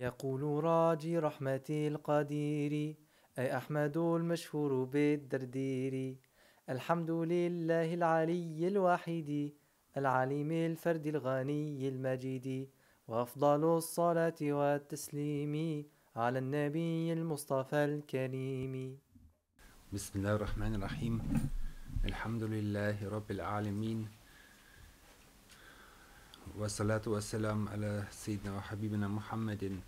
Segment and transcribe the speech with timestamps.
[0.00, 2.96] يقول راجي رحمة القدير
[3.38, 6.16] أي أحمد المشهور بالدردير.
[6.70, 9.52] الحمد لله العلي الواحد
[9.96, 12.68] العليم الفرد الغني المجيد.
[13.08, 15.84] وأفضل الصلاة والتسليم
[16.16, 18.98] على النبي المصطفى الكريم.
[19.92, 21.22] بسم الله الرحمن الرحيم.
[22.04, 24.08] الحمد لله رب العالمين.
[26.58, 29.80] والصلاة والسلام على سيدنا وحبيبنا محمد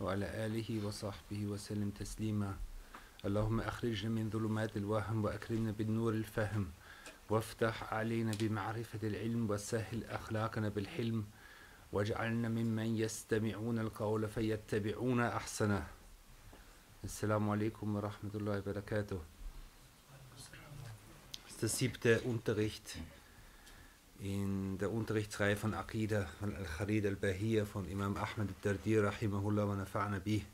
[0.00, 2.56] وعلى آله وصحبه وسلم تسليما.
[3.24, 6.66] اللهم أخرجنا من ظلمات الوهم وأكرمنا بالنور الفهم.
[7.30, 11.24] وافتح علينا بمعرفة العلم وسهل أخلاقنا بالحلم.
[11.92, 15.86] واجعلنا ممن يستمعون القول فيتبعون أحسنه.
[17.04, 19.20] السلام عليكم ورحمة الله وبركاته.
[21.60, 22.96] Das siebte Unterricht?
[24.22, 30.20] In der Unterrichtsreihe von Aqidah von Al-Kharid al-Bahiyya von Imam Ahmad al-Dardir rahimahullah wa nafa'ana
[30.20, 30.44] bih.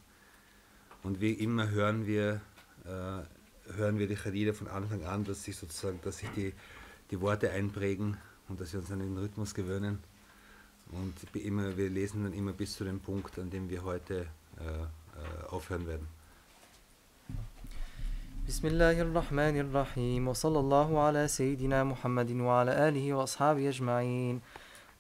[1.02, 2.40] Und wie immer hören wir,
[2.84, 6.52] äh, hören wir die Kharida von Anfang an, dass sich sozusagen, dass sich die,
[7.10, 8.16] die Worte einprägen
[8.48, 9.98] und dass wir uns an den Rhythmus gewöhnen.
[10.92, 14.26] Und immer, wir lesen dann immer bis zu dem Punkt, an dem wir heute
[14.58, 16.15] äh, äh, aufhören werden.
[18.48, 24.40] بسم الله الرحمن الرحيم وصلى الله على سيدنا محمد وعلى آله وأصحابه أجمعين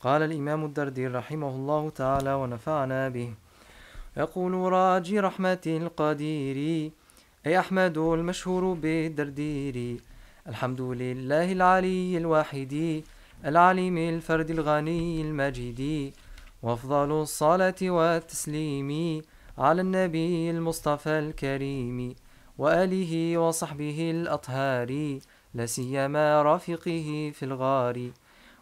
[0.00, 3.30] قال الإمام الدردي رحمه الله تعالى ونفعنا به
[4.16, 6.90] يقول راجي رحمة القدير
[7.46, 10.00] أي أحمد المشهور بالدردير
[10.48, 13.02] الحمد لله العلي الواحد
[13.44, 16.12] العليم الفرد الغني المجيد
[16.62, 19.22] وأفضل الصلاة والتسليم
[19.58, 22.14] على النبي المصطفى الكريم
[22.58, 25.18] وآله وصحبه الأطهار
[25.54, 28.10] لا سيما رافقه في الغار.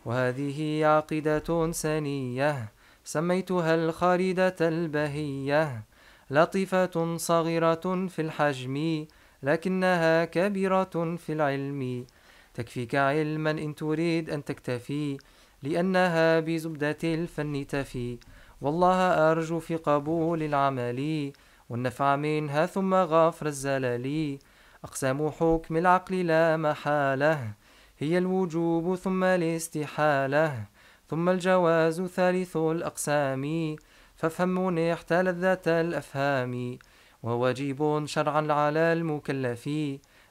[0.04, 2.72] وهذه عقيدة سنية
[3.04, 5.84] سميتها الخالدة البهية.
[6.30, 9.06] لطيفة صغيرة في الحجم
[9.42, 12.06] لكنها كبيرة في العلم.
[12.54, 15.18] تكفيك علما إن تريد أن تكتفي
[15.62, 18.18] لأنها بزبدة الفن تفي.
[18.60, 21.32] والله أرجو في قبول العمل
[21.74, 24.38] والنفع منها ثم غفر الزلل.
[24.84, 27.52] أقسام حكم العقل لا محالة.
[27.98, 30.64] هي الوجوب ثم الاستحالة.
[31.08, 33.76] ثم الجواز ثالث الأقسام.
[34.16, 36.78] فافهم منحت لذة الأفهام.
[37.22, 39.70] وواجب شرعا على المكلف.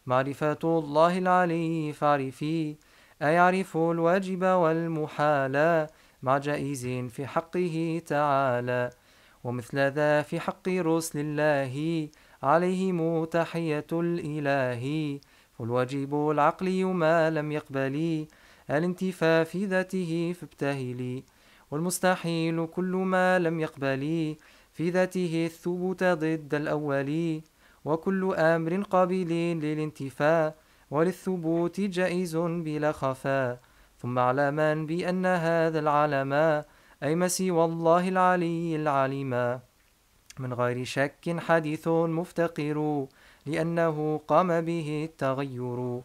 [0.05, 2.75] معرفة الله العلي فاعرفي
[3.21, 5.87] أيعرف الواجب والمحال.
[6.21, 8.89] مع جائز في حقه تعالى.
[9.43, 12.09] ومثل ذا في حق رسل الله.
[12.43, 15.19] عليهم تحية الإله.
[15.59, 18.27] فالواجب العقلي ما لم يقبل.
[18.69, 21.23] الانتفاء في ذاته فابتهلي
[21.71, 24.35] والمستحيل كل ما لم يقبل.
[24.73, 27.41] في ذاته الثبوت ضد الأول.
[27.85, 29.29] وكل أمر قابل
[29.63, 30.55] للانتفاء.
[30.91, 33.59] وللثبوت جائز بلا خفاء.
[33.99, 36.63] ثم اعلما بأن هذا العالم
[37.03, 39.29] أي مسي والله العلي العليم.
[40.39, 43.07] من غير شك حديث مفتقر
[43.45, 46.01] لأنه قام به التغير.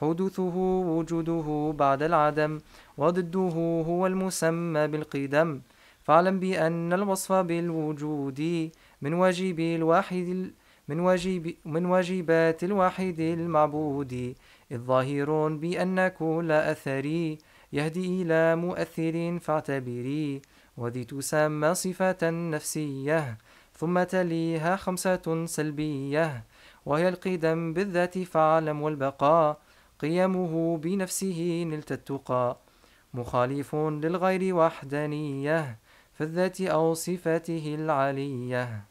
[0.00, 0.56] حدوثه
[0.90, 2.60] وجوده بعد العدم
[2.98, 3.56] وضده
[3.88, 5.60] هو المسمى بالقدم.
[6.02, 8.70] فاعلم بأن الوصف بالوجود
[9.02, 10.50] من واجب الواحد
[10.88, 14.34] من واجب من واجبات الواحد المعبود.
[14.72, 17.36] إذ ظاهر بأن كل أثر
[17.74, 20.42] يهدي إلى مؤثر فاعتبري
[20.76, 23.38] وذي تسمى صفة نفسية
[23.76, 26.44] ثم تليها خمسة سلبية
[26.86, 29.60] وهي القدم بالذات فاعلم والبقاء
[29.98, 32.56] قيمه بنفسه نلت التقى.
[33.14, 35.78] مخالف للغير وحدانية
[36.14, 38.84] في الذات أو صفاته العالية.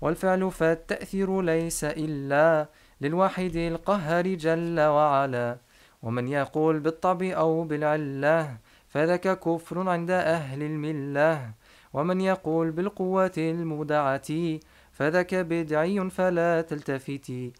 [0.00, 2.68] والفعل فالتأثير ليس إلا
[3.00, 5.56] للواحد القهار جل وعلا.
[6.02, 8.56] ومن يقول بالطبع أو بالعلة
[8.88, 11.50] فذاك كفر عند أهل الملة.
[11.92, 14.58] ومن يقول بالقوة المودعة
[14.92, 17.52] فذاك بدعي فلا تلتفتي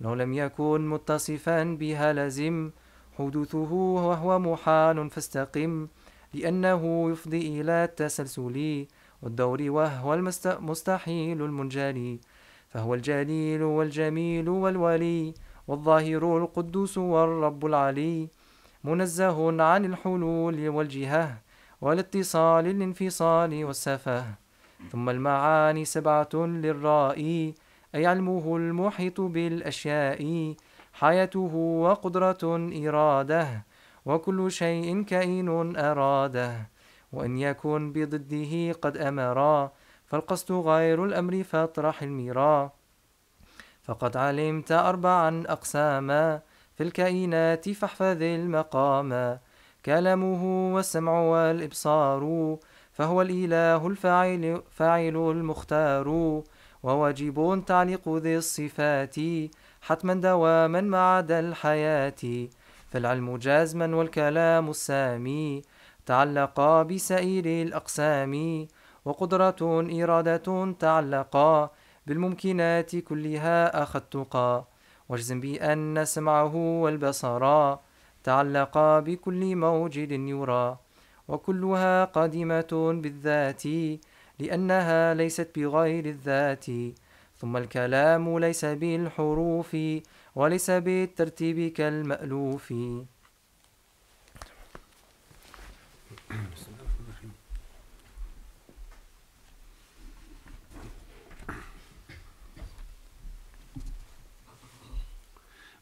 [0.00, 2.70] لو لم يكن متصفا بها لازم
[3.18, 5.88] حدوثه وهو محال فاستقم.
[6.34, 8.86] لأنه يفضي إلى التسلسل
[9.22, 12.20] والدور وهو المستحيل المنجلي.
[12.68, 15.34] فهو الجليل والجميل والولي
[15.68, 18.28] والظاهر القدوس والرب العلي
[18.84, 21.38] منزه عن الحلول والجهة
[21.80, 24.24] والاتصال الانفصال والسفه.
[24.90, 27.54] ثم المعاني سبعة للرائي
[27.94, 30.54] أي علمه المحيط بالأشياء
[30.92, 31.54] حياته
[31.84, 33.64] وقدرة إرادة
[34.06, 36.68] وكل شيء كائن أراده.
[37.12, 39.72] وإن يكن بضده قد أمرا
[40.08, 42.72] فالقصد غير الأمر فاطرح الميرا.
[43.82, 46.40] فقد علمت أربعا أقساما
[46.76, 49.38] في الكائنات فاحفظ المقام.
[49.86, 52.56] كلامه والسمع والإبصار
[52.92, 56.08] فهو الإله الفاعل فاعل المختار.
[56.82, 59.16] وواجب تعليق ذي الصفات
[59.80, 62.48] حتما دواما ما عدا الحياة.
[62.90, 65.62] فالعلم جازما والكلام السامي
[66.06, 68.66] تعلقا بسائر الأقسام.
[69.04, 69.56] وقدرة
[70.02, 71.70] إرادة تعلقا
[72.06, 74.66] بالممكنات كلها أخذتقا
[75.08, 77.76] واجزم بأن سمعه والبصر
[78.24, 80.78] تعلقا بكل موجد يرى.
[81.28, 83.62] وكلها قادمة بالذات
[84.38, 86.66] لأنها ليست بغير الذات.
[87.36, 89.76] ثم الكلام ليس بالحروف
[90.34, 92.74] وليس بالترتيب كالمألوف.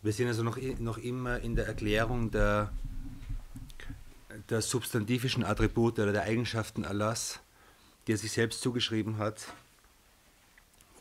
[0.07, 2.73] Wir sind also noch, noch immer in der Erklärung der,
[4.49, 7.41] der substantivischen Attribute oder der Eigenschaften Allahs,
[8.07, 9.53] die er sich selbst zugeschrieben hat.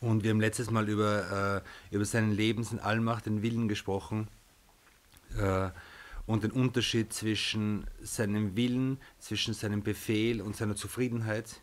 [0.00, 4.26] Und wir haben letztes Mal über, äh, über seinen Lebens- und Allmacht, den Willen gesprochen
[5.38, 5.70] äh,
[6.26, 11.60] und den Unterschied zwischen seinem Willen, zwischen seinem Befehl und seiner Zufriedenheit.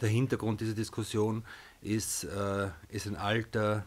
[0.00, 1.44] Der Hintergrund dieser Diskussion
[1.80, 3.84] ist, äh, ist ein alter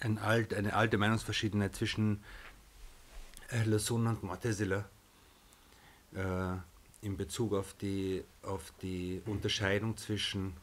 [0.00, 2.22] ein alt, eine alte Meinungsverschiedenheit zwischen
[3.50, 4.84] Ahl Sunnah und Mu'tazila
[6.14, 6.56] äh,
[7.02, 10.54] in Bezug auf die, auf die Unterscheidung zwischen,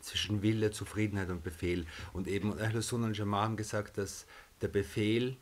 [0.00, 1.86] zwischen Wille, Zufriedenheit und Befehl.
[2.12, 4.26] Und eben Ahl Sunnah und Jamaa haben gesagt, dass
[4.60, 5.36] der Befehl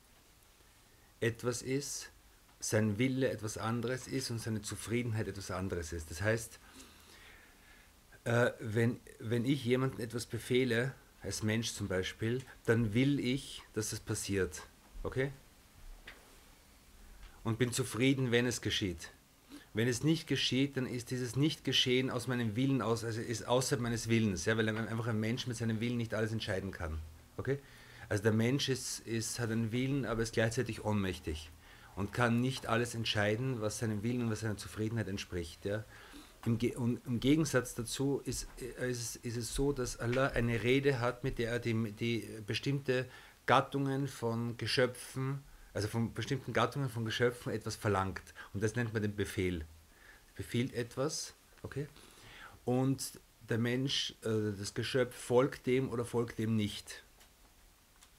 [1.20, 2.10] etwas ist,
[2.60, 6.10] sein Wille etwas anderes ist und seine Zufriedenheit etwas anderes ist.
[6.10, 6.58] Das heißt,
[8.24, 13.92] äh, wenn, wenn ich jemandem etwas befehle, als Mensch zum Beispiel, dann will ich, dass
[13.92, 14.62] es passiert.
[15.02, 15.30] Okay?
[17.42, 19.10] Und bin zufrieden, wenn es geschieht.
[19.72, 23.80] Wenn es nicht geschieht, dann ist dieses Nicht-Geschehen aus meinem Willen aus, also ist außerhalb
[23.82, 26.98] meines Willens, ja, weil einfach ein Mensch mit seinem Willen nicht alles entscheiden kann.
[27.36, 27.58] Okay?
[28.08, 31.50] Also der Mensch ist, ist, hat einen Willen, aber ist gleichzeitig ohnmächtig
[31.96, 35.64] und kann nicht alles entscheiden, was seinem Willen und was seiner Zufriedenheit entspricht.
[35.64, 35.84] Ja?
[36.46, 41.00] Im, Ge im Gegensatz dazu ist, äh, ist, ist, es so, dass Allah eine Rede
[41.00, 43.06] hat, mit der er die, die bestimmte
[43.46, 45.42] Gattungen von Geschöpfen,
[45.72, 48.22] also von bestimmten Gattungen von Geschöpfen etwas verlangt.
[48.52, 49.64] Und das nennt man den Befehl.
[50.36, 51.86] Befiehlt etwas, okay?
[52.64, 57.04] Und der Mensch, äh, das Geschöpf folgt dem oder folgt dem nicht.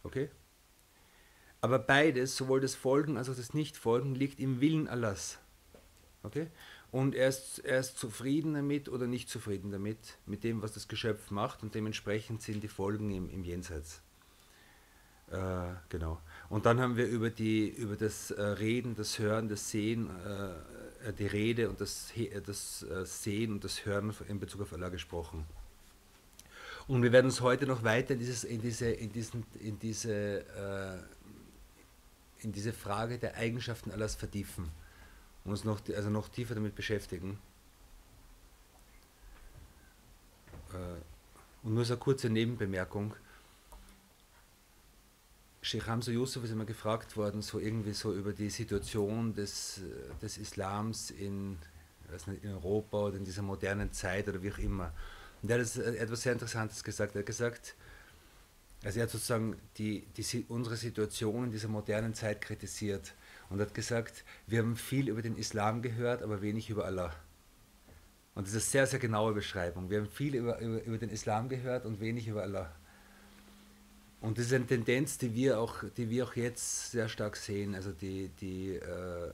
[0.03, 0.29] Okay?
[1.61, 5.39] Aber beides, sowohl das Folgen als auch das Nichtfolgen, liegt im Willen Allahs.
[6.21, 6.47] Okay?
[6.95, 10.87] Und er ist, er ist zufrieden damit oder nicht zufrieden damit, mit dem, was das
[10.87, 14.01] Geschöpf macht und dementsprechend sind die Folgen im, im Jenseits.
[15.29, 16.21] Äh, genau.
[16.47, 20.09] Und dann haben wir über, die, über das äh, Reden, das Hören, das Sehen,
[21.05, 22.13] äh, die Rede und das,
[22.45, 25.43] das äh, Sehen und das Hören in Bezug auf Allah gesprochen.
[26.87, 30.45] Und wir werden uns heute noch weiter in, dieses, in, diese, in, diesen, in, diese,
[30.45, 30.97] äh,
[32.41, 34.71] in diese Frage der Eigenschaften Allahs vertiefen
[35.45, 37.39] und uns noch, also noch tiefer damit beschäftigen.
[40.73, 43.15] Äh, und nur so eine kurze Nebenbemerkung.
[45.61, 49.81] Sheikh Hamza Yusuf ist immer gefragt worden, so irgendwie so über die Situation des,
[50.21, 51.57] des Islams in,
[52.27, 54.93] nicht, in Europa oder in dieser modernen Zeit oder wie auch immer.
[55.41, 57.15] Und er hat etwas sehr Interessantes gesagt.
[57.15, 57.75] Er hat gesagt,
[58.83, 63.15] also er hat sozusagen die, die, unsere Situation in dieser modernen Zeit kritisiert
[63.49, 67.13] und hat gesagt, wir haben viel über den Islam gehört, aber wenig über Allah.
[68.33, 69.89] Und das ist eine sehr, sehr genaue Beschreibung.
[69.89, 72.71] Wir haben viel über, über, über den Islam gehört und wenig über Allah.
[74.19, 77.75] Und das ist eine Tendenz, die wir auch, die wir auch jetzt sehr stark sehen.
[77.75, 79.31] Also die, die äh,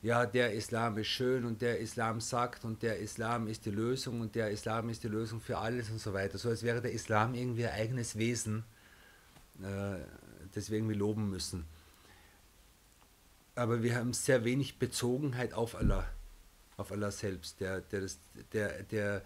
[0.00, 4.20] ja, der Islam ist schön und der Islam sagt und der Islam ist die Lösung
[4.20, 6.38] und der Islam ist die Lösung für alles und so weiter.
[6.38, 8.64] So als wäre der Islam irgendwie ein eigenes Wesen,
[9.60, 9.98] äh,
[10.54, 11.66] das wir irgendwie loben müssen
[13.58, 16.08] aber wir haben sehr wenig Bezogenheit auf Allah,
[16.76, 18.18] auf Allah selbst, der, der, das,
[18.52, 19.22] der, der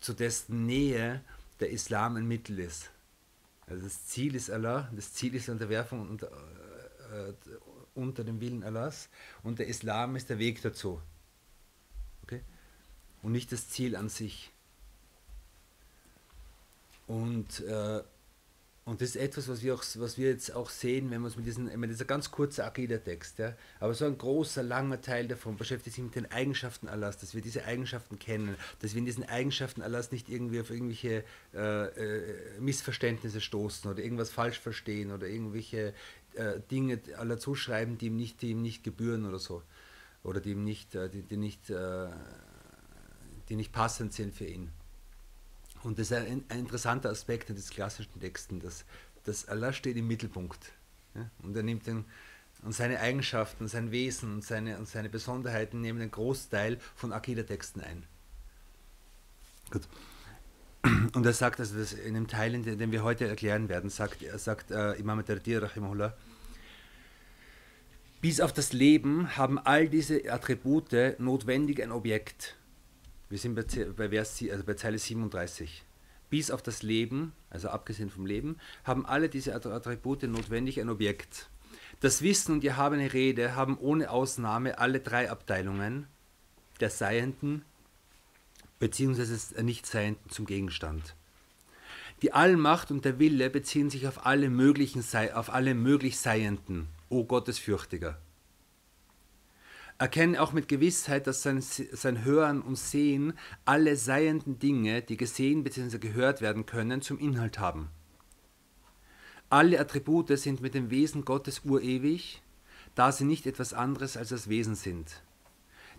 [0.00, 1.22] zu dessen Nähe
[1.60, 2.90] der Islam ein Mittel ist.
[3.66, 7.34] Also das Ziel ist Allah, das Ziel ist Unterwerfung unter, äh,
[7.94, 9.10] unter dem Willen Allahs
[9.42, 11.02] und der Islam ist der Weg dazu.
[12.22, 12.40] Okay?
[13.22, 14.50] Und nicht das Ziel an sich.
[17.06, 18.02] Und, äh,
[18.88, 21.36] und das ist etwas, was wir, auch, was wir jetzt auch sehen, wenn wir uns
[21.36, 25.58] mit diesen, ich dieser ganz kurze Akida-Text, ja, aber so ein großer, langer Teil davon
[25.58, 29.28] beschäftigt sich mit den Eigenschaften Allahs, dass wir diese Eigenschaften kennen, dass wir in diesen
[29.28, 35.26] Eigenschaften Allahs nicht irgendwie auf irgendwelche äh, äh, Missverständnisse stoßen oder irgendwas falsch verstehen oder
[35.26, 35.92] irgendwelche
[36.34, 39.62] äh, Dinge Allah zuschreiben, die ihm, nicht, die ihm nicht gebühren oder so.
[40.22, 42.08] Oder die ihm nicht, äh, die, die nicht, äh,
[43.50, 44.70] die nicht passend sind für ihn.
[45.82, 48.84] Und das ist ein, ein interessanter Aspekt des klassischen Texten, dass,
[49.24, 50.72] dass Allah steht im Mittelpunkt.
[51.14, 51.30] Ja?
[51.42, 52.04] Und er nimmt den,
[52.62, 57.80] und seine Eigenschaften, sein Wesen und seine, und seine Besonderheiten nehmen einen Großteil von Akida-Texten
[57.80, 58.04] ein.
[59.70, 59.82] Gut.
[61.12, 64.38] Und er sagt, also das in dem Teil, den wir heute erklären werden, sagt, er
[64.38, 66.14] sagt äh, Imam Dardir Rahimahullah,
[68.20, 72.56] bis auf das Leben haben all diese Attribute notwendig ein Objekt.
[73.30, 73.62] Wir sind bei,
[73.96, 75.84] bei, Vers, also bei Zeile 37.
[76.30, 81.48] Bis auf das Leben, also abgesehen vom Leben, haben alle diese Attribute notwendig ein Objekt.
[82.00, 86.06] Das Wissen und die erhabene Rede haben ohne Ausnahme alle drei Abteilungen
[86.80, 87.64] der Seienden
[88.78, 89.62] bzw.
[89.62, 91.14] Nichtseienden zum Gegenstand.
[92.22, 95.04] Die Allmacht und der Wille beziehen sich auf alle möglichen
[95.34, 98.18] auf alle möglich Seienden, o Gottesfürchtiger.
[100.00, 103.32] Erkenne auch mit Gewissheit, dass sein, sein Hören und Sehen
[103.64, 105.98] alle seienden Dinge, die gesehen bzw.
[105.98, 107.88] gehört werden können, zum Inhalt haben.
[109.50, 112.42] Alle Attribute sind mit dem Wesen Gottes urewig,
[112.94, 115.20] da sie nicht etwas anderes als das Wesen sind.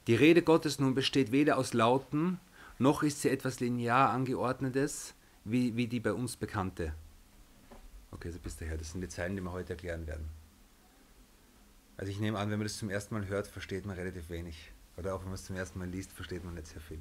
[0.08, 2.40] Die Rede Gottes nun besteht weder aus Lauten,
[2.78, 5.14] noch ist sie etwas linear angeordnetes,
[5.44, 6.94] wie, wie die bei uns bekannte.
[8.12, 10.39] Okay, so bis daher, das sind die Zeilen, die wir heute erklären werden.
[12.00, 14.72] Also ich nehme an, wenn man das zum ersten Mal hört, versteht man relativ wenig.
[14.96, 17.00] Oder auch wenn man es zum ersten Mal liest, versteht man nicht sehr viel.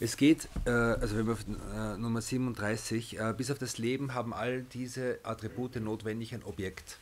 [0.00, 4.14] Es geht, äh, also wenn wir auf äh, Nummer 37, äh, bis auf das Leben
[4.14, 6.96] haben all diese Attribute notwendig ein Objekt.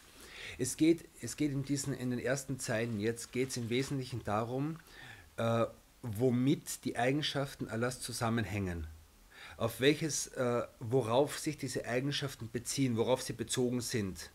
[0.58, 4.24] Es geht, es geht in, diesen, in den ersten Zeilen jetzt, geht es im Wesentlichen
[4.24, 4.76] darum,
[6.02, 8.86] womit die Eigenschaften Allahs zusammenhängen
[9.56, 14.30] auf welches, äh, worauf sich diese Eigenschaften beziehen, worauf sie bezogen sind.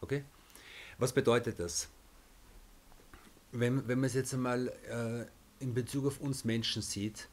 [0.00, 0.24] Okay?
[0.98, 1.88] Was bedeutet das?
[3.52, 7.28] Wenn, wenn man es jetzt einmal äh, in Bezug auf uns Menschen sieht,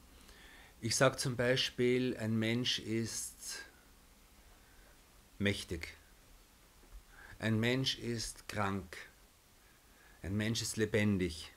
[0.80, 3.60] ich sage zum Beispiel, ein Mensch ist
[5.38, 5.96] mächtig.
[7.40, 8.98] Ein Mensch ist krank.
[10.24, 11.52] Ein Mensch ist lebendig.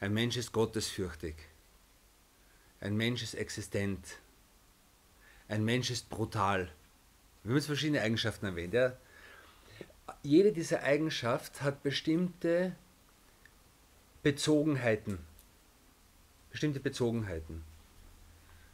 [0.00, 1.36] Ein Mensch ist gottesfürchtig.
[2.80, 4.18] Ein Mensch ist existent
[5.48, 6.70] ein Mensch ist brutal.
[7.42, 8.74] Wir haben jetzt verschiedene Eigenschaften erwähnt.
[8.74, 8.96] Ja?
[10.22, 12.74] Jede dieser Eigenschaften hat bestimmte
[14.22, 15.18] Bezogenheiten.
[16.50, 17.62] Bestimmte Bezogenheiten.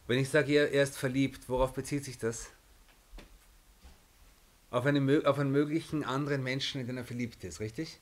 [0.07, 2.51] Wenn ich sage, er ist verliebt, worauf bezieht sich das?
[4.71, 8.01] Auf, eine, auf einen möglichen anderen Menschen, in den er verliebt ist, richtig?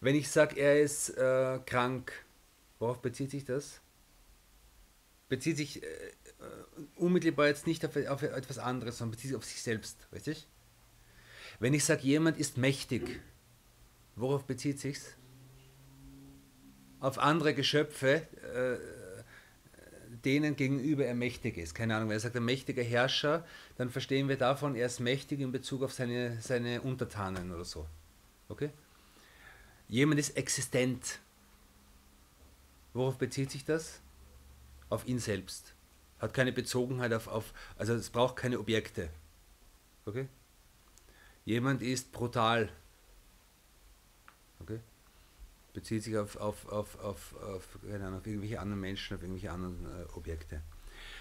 [0.00, 2.12] Wenn ich sage, er ist äh, krank,
[2.78, 3.80] worauf bezieht sich das?
[5.28, 5.86] Bezieht sich äh,
[6.96, 10.46] unmittelbar jetzt nicht auf, auf etwas anderes, sondern bezieht sich auf sich selbst, richtig?
[11.58, 13.20] Wenn ich sage, jemand ist mächtig,
[14.16, 15.16] worauf bezieht sich's?
[17.00, 18.22] Auf andere Geschöpfe,
[18.54, 18.78] äh,
[20.24, 21.74] denen gegenüber er mächtig ist.
[21.74, 25.40] Keine Ahnung, wenn er sagt, ein mächtiger Herrscher, dann verstehen wir davon, er ist mächtig
[25.40, 27.86] in Bezug auf seine, seine Untertanen oder so.
[28.48, 28.70] Okay?
[29.88, 31.20] Jemand ist existent.
[32.92, 34.00] Worauf bezieht sich das?
[34.90, 35.74] Auf ihn selbst
[36.20, 39.10] hat keine Bezogenheit auf, auf also es braucht keine Objekte.
[40.04, 40.28] Okay?
[41.44, 42.68] Jemand ist brutal.
[44.60, 44.80] Okay?
[45.72, 49.50] Bezieht sich auf, auf, auf, auf, auf, keine Ahnung, auf irgendwelche anderen Menschen, auf irgendwelche
[49.50, 50.60] anderen äh, Objekte.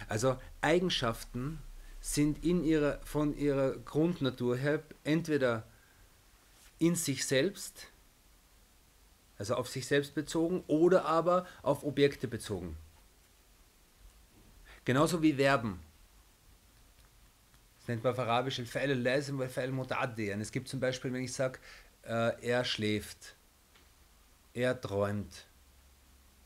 [0.08, 1.60] Also Eigenschaften
[2.02, 5.68] sind in ihrer, von ihrer Grundnatur her entweder
[6.80, 7.88] in sich selbst,
[9.38, 12.78] also auf sich selbst bezogen, oder aber auf Objekte bezogen.
[14.90, 15.80] Genauso wie Verben.
[17.78, 19.40] Das nennt man auf Arabisch al-Fa'il al-Lazim.
[20.42, 21.60] Es gibt zum Beispiel, wenn ich sage,
[22.02, 23.36] äh, er schläft,
[24.52, 25.46] er träumt,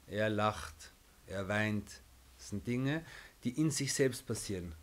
[0.07, 0.75] er lacht,
[1.25, 2.01] er weint.
[2.38, 3.05] Das sind Dinge,
[3.45, 4.75] die in sich selbst passieren.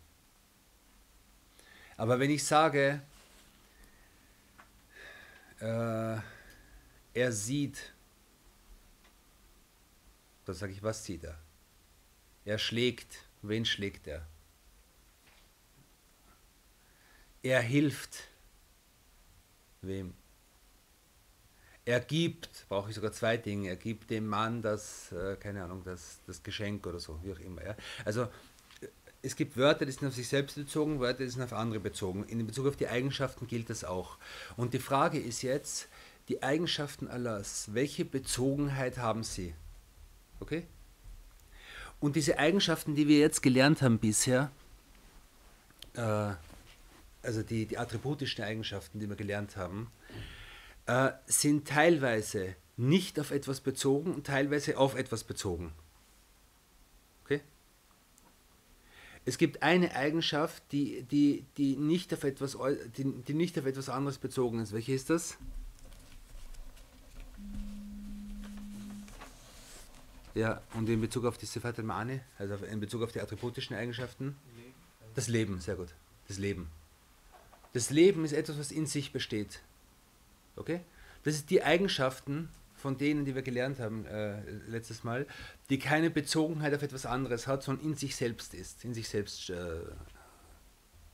[1.97, 2.99] Aber wenn ich sage,
[5.59, 6.17] äh,
[7.13, 7.93] er sieht,
[10.45, 11.37] dann sage ich, was sieht er?
[12.43, 14.27] Er schlägt, Wen schlägt er?
[17.43, 18.27] Er hilft.
[19.81, 20.13] Wem?
[21.85, 25.83] er gibt, brauche ich sogar zwei Dinge, er gibt dem Mann das, äh, keine Ahnung,
[25.83, 27.63] das, das Geschenk oder so, wie auch immer.
[27.63, 27.75] Ja.
[28.05, 28.27] Also
[29.21, 32.23] es gibt Wörter, die sind auf sich selbst bezogen, Wörter, die sind auf andere bezogen.
[32.25, 34.17] In Bezug auf die Eigenschaften gilt das auch.
[34.57, 35.87] Und die Frage ist jetzt,
[36.27, 39.53] die Eigenschaften Allahs, welche Bezogenheit haben sie?
[40.39, 40.65] Okay?
[42.01, 44.51] Und diese Eigenschaften, die wir jetzt gelernt haben bisher,
[45.93, 46.33] äh,
[47.21, 49.91] also die, die attributischen Eigenschaften, die wir gelernt haben,
[50.87, 55.73] äh, sind teilweise nicht auf etwas bezogen und teilweise auf etwas bezogen.
[57.23, 57.41] Okay?
[59.23, 62.57] Es gibt eine Eigenschaft, die, die, die, nicht auf etwas,
[62.97, 64.73] die, die nicht auf etwas anderes bezogen ist.
[64.73, 65.37] Welche ist das?
[70.33, 74.37] Ja, und in Bezug auf die Sifat al-Ma'ani, also in Bezug auf die attributischen Eigenschaften?
[75.15, 75.89] Das Leben, sehr gut.
[76.27, 76.69] Das Leben.
[77.73, 79.61] Das Leben ist etwas, was in sich besteht.
[80.55, 80.81] Okay?
[81.23, 85.27] Das ist die Eigenschaften von denen, die wir gelernt haben äh, letztes Mal,
[85.69, 89.49] die keine Bezogenheit auf etwas anderes hat, sondern in sich selbst ist, in sich selbst
[89.49, 89.81] äh,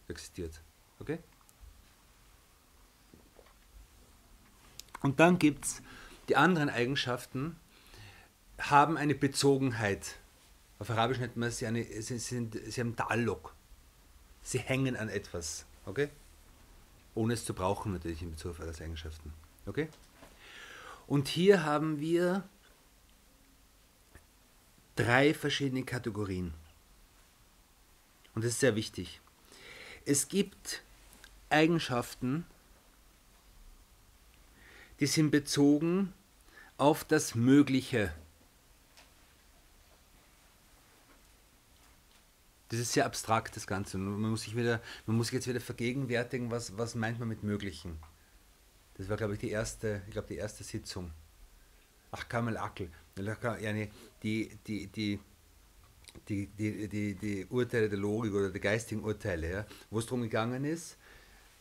[0.07, 0.62] existiert.
[1.00, 1.19] Okay?
[5.01, 5.81] Und dann gibt es
[6.29, 7.57] die anderen Eigenschaften,
[8.57, 10.15] haben eine Bezogenheit.
[10.79, 13.53] Auf Arabisch nennt man sie, eine, sie, sind, sie haben Dialog.
[14.43, 15.65] Sie hängen an etwas.
[15.85, 16.09] Okay?
[17.15, 19.33] Ohne es zu brauchen, natürlich in Bezug auf alles Eigenschaften.
[19.65, 19.89] Okay?
[21.07, 22.43] Und hier haben wir
[24.95, 26.53] drei verschiedene Kategorien.
[28.35, 29.21] Und das ist sehr wichtig.
[30.05, 30.83] Es gibt
[31.49, 32.45] Eigenschaften,
[34.99, 36.13] die sind bezogen
[36.77, 38.13] auf das Mögliche.
[42.69, 43.97] Das ist sehr abstrakt, das Ganze.
[43.97, 47.43] Man muss sich, wieder, man muss sich jetzt wieder vergegenwärtigen, was, was meint man mit
[47.43, 47.97] Möglichen.
[48.95, 51.12] Das war, glaube ich, die erste, ich glaube, die erste Sitzung.
[52.12, 52.89] Ach, Kamel Akel.
[53.17, 55.19] Die, die, die,
[56.27, 60.21] die, die, die, die Urteile der Logik oder die geistigen Urteile, ja, wo es darum
[60.21, 60.97] gegangen ist,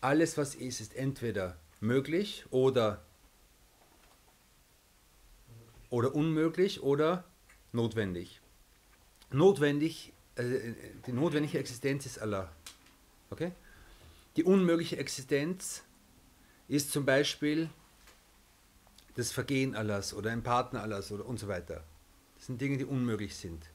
[0.01, 3.03] alles, was ist, ist entweder möglich oder,
[5.91, 7.25] oder unmöglich oder
[7.73, 8.41] notwendig.
[9.31, 10.55] Notwendig, also
[11.07, 12.51] die notwendige Existenz ist Allah.
[13.31, 13.53] Okay?
[14.37, 15.83] Die unmögliche Existenz
[16.69, 17.71] ist zum Beispiel
[19.15, 21.83] das Vergehen Allahs oder ein Partner Allahs oder und so weiter.
[22.37, 23.71] Das sind Dinge, die unmöglich sind.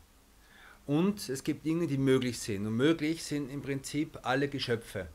[0.85, 2.67] Und es gibt Dinge, die möglich sind.
[2.67, 5.07] Und möglich sind im Prinzip alle Geschöpfe.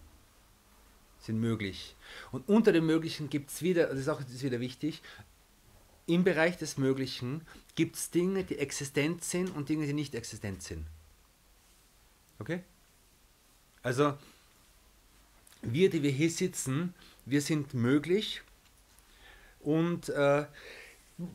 [1.21, 1.97] Sind möglich.
[2.33, 5.03] Und unter dem Möglichen gibt es wieder, das ist auch das ist wieder wichtig,
[6.07, 7.43] im Bereich des Möglichen
[7.75, 10.87] gibt es Dinge, die existent sind und Dinge, die nicht existent sind.
[12.39, 12.63] Okay?
[13.83, 14.17] Also,
[15.63, 16.95] wir, die wir hier sitzen,
[17.25, 18.43] wir sind möglich
[19.61, 20.47] und äh,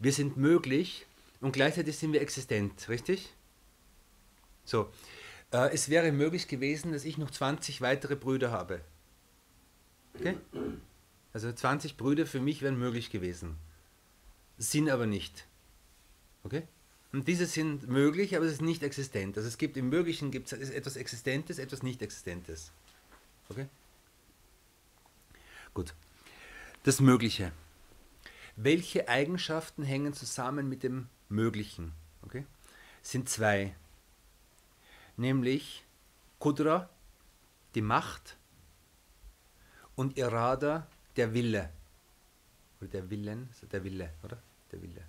[0.00, 1.06] wir sind möglich
[1.40, 3.32] und gleichzeitig sind wir existent, richtig?
[4.64, 4.92] So,
[5.52, 8.80] äh, es wäre möglich gewesen, dass ich noch 20 weitere Brüder habe.
[10.14, 10.36] Okay?
[11.32, 13.56] Also 20 Brüder für mich wären möglich gewesen.
[14.58, 15.46] Sind aber nicht.
[16.44, 16.64] Okay?
[17.12, 19.36] Und diese sind möglich, aber es ist nicht existent.
[19.36, 22.70] Also es gibt im Möglichen gibt es etwas Existentes, etwas Nicht-Existentes.
[23.48, 23.66] Okay?
[25.74, 25.94] Gut.
[26.84, 27.52] Das Mögliche.
[28.56, 31.92] Welche Eigenschaften hängen zusammen mit dem Möglichen?
[32.22, 32.44] Okay?
[33.02, 33.74] Sind zwei.
[35.16, 35.84] Nämlich
[36.38, 36.88] Kudra,
[37.74, 38.36] die Macht,
[39.96, 41.70] und Irada, der Wille.
[42.80, 44.38] Oder der Willen, der Wille, oder?
[44.72, 45.04] Der Wille.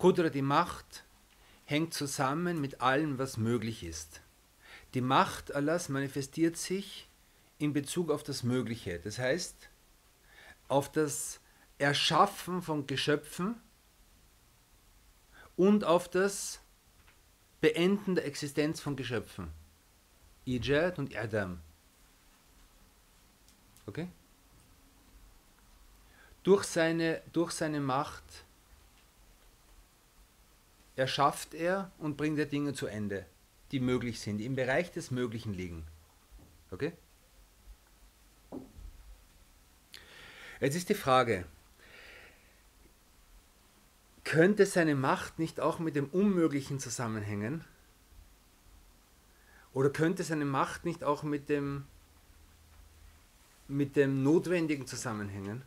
[0.00, 1.04] Kudra, die Macht,
[1.66, 4.22] hängt zusammen mit allem, was möglich ist.
[4.94, 7.06] Die Macht Allahs manifestiert sich
[7.58, 9.68] in Bezug auf das Mögliche, das heißt
[10.68, 11.40] auf das
[11.76, 13.60] Erschaffen von Geschöpfen
[15.54, 16.60] und auf das
[17.60, 19.50] Beenden der Existenz von Geschöpfen.
[20.46, 21.60] Ijad und Adam.
[23.84, 24.08] Okay?
[26.42, 28.46] Durch seine, durch seine Macht
[31.00, 33.24] erschafft er und bringt er Dinge zu Ende,
[33.72, 35.86] die möglich sind, die im Bereich des Möglichen liegen.
[36.70, 36.92] Okay?
[40.60, 41.46] Jetzt ist die Frage,
[44.24, 47.64] könnte seine Macht nicht auch mit dem Unmöglichen zusammenhängen?
[49.72, 51.86] Oder könnte seine Macht nicht auch mit dem,
[53.68, 55.62] mit dem Notwendigen zusammenhängen?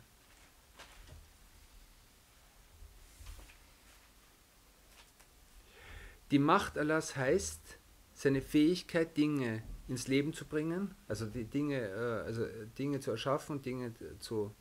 [6.34, 7.78] Die Macht Allahs heißt
[8.12, 12.44] seine Fähigkeit, Dinge ins Leben zu bringen, also die Dinge, äh, also
[12.76, 14.52] Dinge zu erschaffen und Dinge zu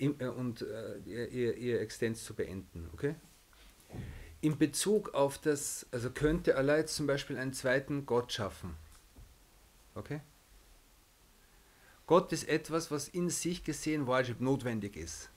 [0.00, 2.90] äh, und äh, ihr, ihr Existenz zu beenden.
[2.92, 3.14] Okay?
[4.40, 8.74] In Bezug auf das, also könnte Allah jetzt zum Beispiel einen zweiten Gott schaffen.
[9.94, 10.22] Okay?
[12.08, 15.30] Gott ist etwas, was in sich gesehen wajib notwendig ist.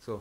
[0.00, 0.20] So.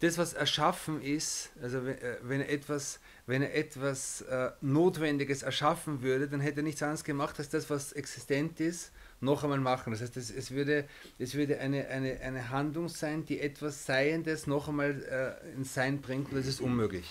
[0.00, 5.42] Das, was erschaffen ist, also wenn, äh, wenn er etwas, wenn er etwas äh, Notwendiges
[5.42, 9.58] erschaffen würde, dann hätte er nichts anderes gemacht, als das, was existent ist, noch einmal
[9.58, 9.92] machen.
[9.92, 10.84] Das heißt, es, es würde,
[11.18, 15.02] es würde eine, eine, eine Handlung sein, die etwas Seiendes noch einmal
[15.42, 17.08] äh, ins Sein bringt und das ist unmöglich.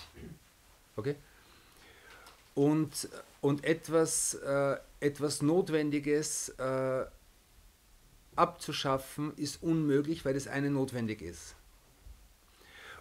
[0.96, 1.16] Okay?
[2.54, 3.08] Und,
[3.40, 7.04] und etwas, äh, etwas Notwendiges äh,
[8.34, 11.54] abzuschaffen ist unmöglich, weil das eine notwendig ist.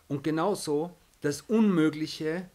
[0.07, 0.91] Und genauso
[1.21, 2.49] das Unmögliche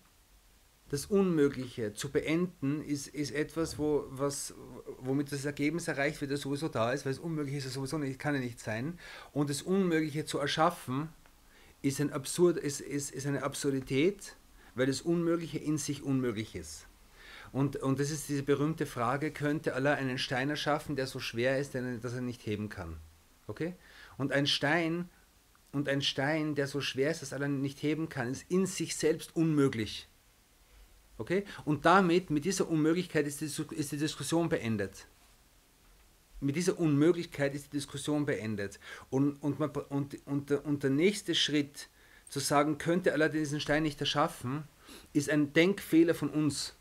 [0.92, 4.52] das Unmögliche zu beenden, ist, ist etwas, wo, was,
[4.98, 8.18] womit das Ergebnis erreicht wird, das sowieso da ist, weil das Unmögliche ist sowieso nicht,
[8.18, 8.98] kann ja nicht sein.
[9.32, 11.08] Und das Unmögliche zu erschaffen,
[11.80, 14.36] ist, ein Absurd, ist, ist, ist eine Absurdität,
[14.74, 16.86] weil das Unmögliche in sich unmöglich ist.
[17.52, 21.58] Und, und das ist diese berühmte Frage, könnte Allah einen Stein erschaffen, der so schwer
[21.58, 22.98] ist, dass er nicht heben kann?
[23.46, 23.74] Okay?
[24.18, 25.08] Und ein Stein,
[25.72, 28.94] und ein Stein, der so schwer ist, dass Allah nicht heben kann, ist in sich
[28.94, 30.08] selbst unmöglich.
[31.18, 31.44] Okay?
[31.64, 35.06] Und damit, mit dieser Unmöglichkeit ist die, ist die Diskussion beendet.
[36.40, 38.80] Mit dieser Unmöglichkeit ist die Diskussion beendet.
[39.10, 41.88] Und, und, man, und, und, der, und der nächste Schritt,
[42.28, 44.64] zu sagen, könnte Allah diesen Stein nicht erschaffen,
[45.12, 46.74] ist ein Denkfehler von uns.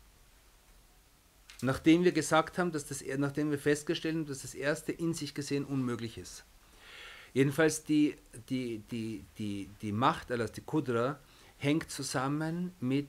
[1.60, 5.34] Nachdem wir gesagt haben, dass das, nachdem wir festgestellt haben, dass das erste in sich
[5.34, 6.44] gesehen unmöglich ist.
[7.34, 8.16] Jedenfalls die,
[8.48, 11.18] die, die, die, die Macht Allahs, die Kudra,
[11.58, 13.08] hängt zusammen mit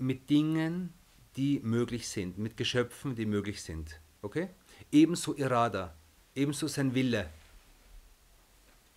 [0.00, 0.92] mit Dingen,
[1.36, 4.00] die möglich sind, mit Geschöpfen, die möglich sind.
[4.22, 4.48] Okay?
[4.90, 5.94] Ebenso Irada,
[6.34, 7.28] ebenso sein Wille.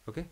[0.05, 0.25] Okay?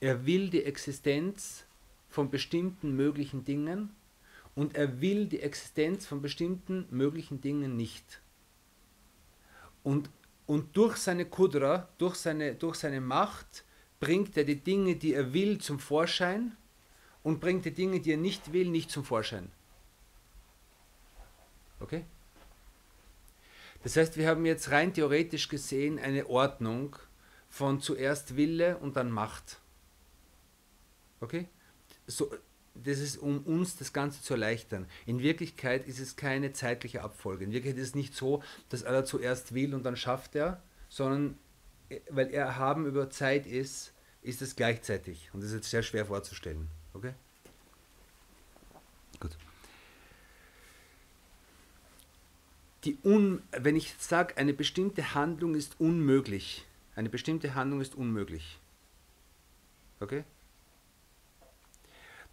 [0.00, 1.64] Er will die Existenz
[2.10, 3.94] von bestimmten möglichen Dingen
[4.54, 8.20] und er will die Existenz von bestimmten möglichen Dingen nicht.
[9.82, 10.10] Und,
[10.46, 13.64] und durch seine Kudra, durch seine, durch seine Macht,
[14.00, 16.56] bringt er die Dinge, die er will, zum Vorschein
[17.22, 19.50] und bringt die Dinge, die er nicht will, nicht zum Vorschein.
[21.80, 22.04] Okay?
[23.82, 26.96] Das heißt, wir haben jetzt rein theoretisch gesehen eine Ordnung
[27.48, 29.60] von zuerst Wille und dann Macht.
[31.20, 31.48] Okay?
[32.06, 32.32] So,
[32.74, 34.86] das ist, um uns das Ganze zu erleichtern.
[35.06, 37.44] In Wirklichkeit ist es keine zeitliche Abfolge.
[37.44, 41.38] In Wirklichkeit ist es nicht so, dass Allah zuerst will und dann schafft er, sondern
[42.10, 45.30] weil er haben über Zeit ist, ist es gleichzeitig.
[45.32, 46.68] Und das ist jetzt sehr schwer vorzustellen.
[46.94, 47.12] Okay?
[49.20, 49.36] Gut.
[52.84, 58.58] Die un, wenn ich sage, eine bestimmte Handlung ist unmöglich, eine bestimmte Handlung ist unmöglich.
[60.00, 60.24] Okay?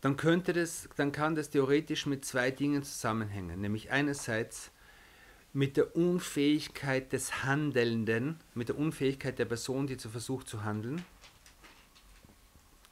[0.02, 4.72] Dann könnte das, dann kann das theoretisch mit zwei Dingen zusammenhängen, nämlich einerseits
[5.52, 11.04] mit der Unfähigkeit des Handelnden, mit der Unfähigkeit der Person, die zu versucht zu handeln,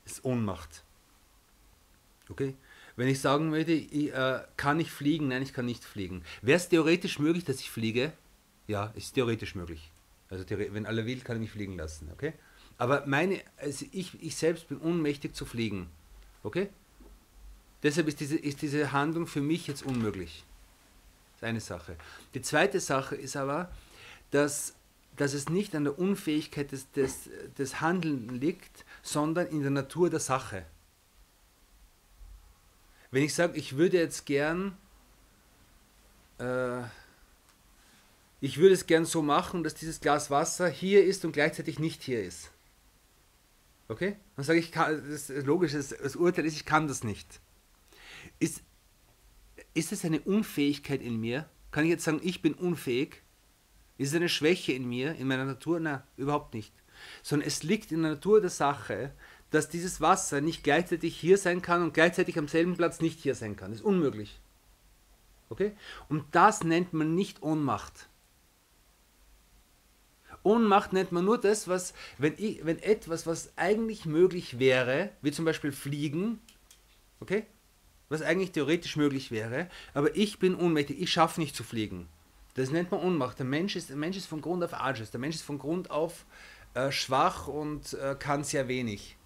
[0.05, 0.83] ist Ohnmacht.
[2.29, 2.55] Okay?
[2.95, 5.27] Wenn ich sagen würde, ich, äh, kann ich fliegen?
[5.27, 6.23] Nein, ich kann nicht fliegen.
[6.41, 8.11] Wäre es theoretisch möglich, dass ich fliege?
[8.65, 9.91] Ja, ist theoretisch möglich.
[10.29, 12.09] Also wenn alle will, kann ich mich fliegen lassen.
[12.11, 12.33] Okay?
[12.77, 15.87] Aber meine, also ich, ich selbst bin unmächtig zu fliegen.
[16.43, 16.69] Okay?
[17.83, 20.43] Deshalb ist diese, ist diese Handlung für mich jetzt unmöglich.
[21.33, 21.95] Das ist eine Sache.
[22.33, 23.71] Die zweite Sache ist aber,
[24.31, 24.73] dass,
[25.15, 30.09] dass es nicht an der Unfähigkeit des, des, des Handeln liegt, sondern in der Natur
[30.09, 30.65] der Sache.
[33.11, 34.75] Wenn ich sage, ich würde jetzt gern,
[36.39, 36.81] äh,
[38.41, 42.03] ich würde es gern so machen, dass dieses Glas Wasser hier ist und gleichzeitig nicht
[42.03, 42.51] hier ist.
[43.87, 44.17] Okay?
[44.35, 47.39] Dann sage ich, das ist logisch, das, das Urteil ist, ich kann das nicht.
[48.39, 48.63] Ist,
[49.73, 51.49] ist es eine Unfähigkeit in mir?
[51.71, 53.21] Kann ich jetzt sagen, ich bin unfähig?
[53.97, 55.79] Ist es eine Schwäche in mir, in meiner Natur?
[55.79, 56.73] Nein, überhaupt nicht.
[57.23, 59.13] Sondern es liegt in der Natur der Sache,
[59.49, 63.35] dass dieses Wasser nicht gleichzeitig hier sein kann und gleichzeitig am selben Platz nicht hier
[63.35, 63.71] sein kann.
[63.71, 64.39] Das ist unmöglich.
[65.49, 65.73] Okay?
[66.09, 68.09] Und das nennt man nicht Ohnmacht.
[70.43, 75.31] Ohnmacht nennt man nur das, was, wenn, ich, wenn etwas, was eigentlich möglich wäre, wie
[75.31, 76.39] zum Beispiel Fliegen,
[77.19, 77.45] okay?
[78.09, 82.07] Was eigentlich theoretisch möglich wäre, aber ich bin ohnmächtig, ich schaffe nicht zu fliegen.
[82.55, 83.37] Das nennt man Ohnmacht.
[83.37, 85.91] Der Mensch ist, der Mensch ist von Grund auf Arges, der Mensch ist von Grund
[85.91, 86.25] auf
[86.73, 89.17] äh, schwach und äh, kann sehr wenig.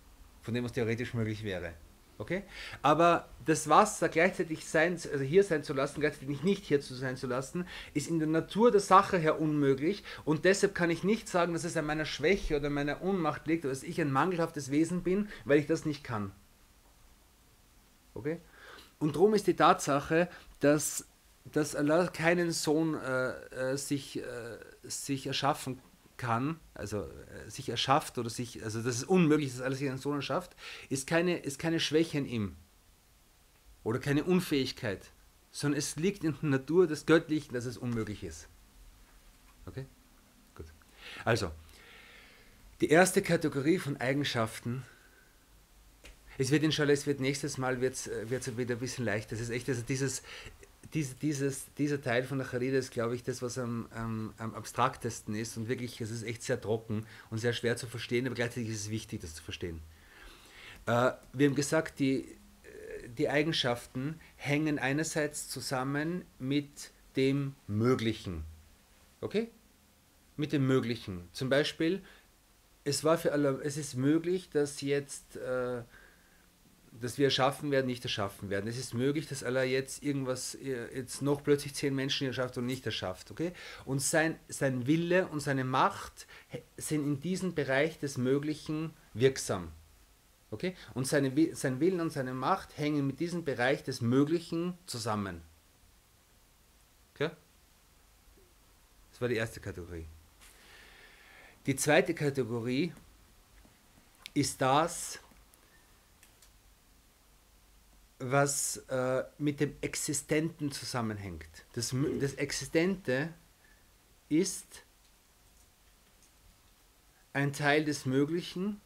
[0.41, 1.73] von dem, was theoretisch möglich wäre.
[2.17, 2.43] Okay?
[2.81, 7.17] Aber das Wasser gleichzeitig sein, also hier sein zu lassen, gleichzeitig nicht hier zu sein
[7.17, 10.03] zu lassen, ist in der Natur der Sache her unmöglich.
[10.23, 13.65] Und deshalb kann ich nicht sagen, dass es an meiner Schwäche oder meiner Ohnmacht liegt
[13.65, 16.31] oder dass ich ein mangelhaftes Wesen bin, weil ich das nicht kann.
[18.13, 18.39] Okay?
[19.01, 21.07] Und darum ist die Tatsache, dass,
[21.45, 24.23] dass Allah keinen Sohn äh, äh, sich, äh,
[24.83, 25.81] sich erschaffen
[26.17, 29.89] kann, also äh, sich erschafft oder sich, also dass es unmöglich ist, dass alles sich
[29.89, 30.55] einen Sohn erschafft,
[30.89, 32.55] ist keine, ist keine Schwäche in ihm
[33.83, 35.09] oder keine Unfähigkeit,
[35.51, 38.49] sondern es liegt in der Natur des Göttlichen, dass es unmöglich ist.
[39.65, 39.87] Okay?
[40.53, 40.67] Gut.
[41.25, 41.51] Also,
[42.81, 44.83] die erste Kategorie von Eigenschaften,
[46.37, 49.35] es wird inshallah, es wird nächstes Mal wird's, äh, wird's wieder ein bisschen leichter.
[49.35, 50.23] Es ist echt, also dieses,
[50.93, 54.53] dies, dieses, dieser Teil von der Charida ist, glaube ich, das, was am, am, am,
[54.55, 58.35] abstraktesten ist und wirklich, es ist echt sehr trocken und sehr schwer zu verstehen, aber
[58.35, 59.81] gleichzeitig ist es wichtig, das zu verstehen.
[60.85, 68.43] Äh, wir haben gesagt, die, äh, die Eigenschaften hängen einerseits zusammen mit dem Möglichen.
[69.21, 69.49] Okay?
[70.37, 71.27] Mit dem Möglichen.
[71.33, 72.01] Zum Beispiel,
[72.83, 75.35] es, war für alle, es ist möglich, dass jetzt...
[75.35, 75.83] Äh,
[76.91, 78.67] dass wir erschaffen werden, nicht erschaffen werden.
[78.67, 82.65] Es ist möglich, dass Allah jetzt irgendwas, äh, jetzt noch plötzlich zehn Menschen erschafft und
[82.65, 83.31] nicht erschafft.
[83.31, 83.53] Okay?
[83.85, 86.27] Und sein, sein Wille und seine Macht
[86.77, 89.71] sind in diesem Bereich des Möglichen wirksam.
[90.51, 90.75] Okay?
[90.93, 95.41] Und seine, sein Willen und seine Macht hängen mit diesem Bereich des Möglichen zusammen.
[97.15, 97.31] Okay?
[99.11, 100.05] Das war die erste Kategorie.
[101.65, 102.91] Die zweite Kategorie
[104.33, 105.19] ist das,
[108.21, 111.65] was äh, mit dem Existenten zusammenhängt.
[111.73, 113.33] Das, das Existente
[114.29, 114.83] ist
[117.33, 118.79] ein Teil des Möglichen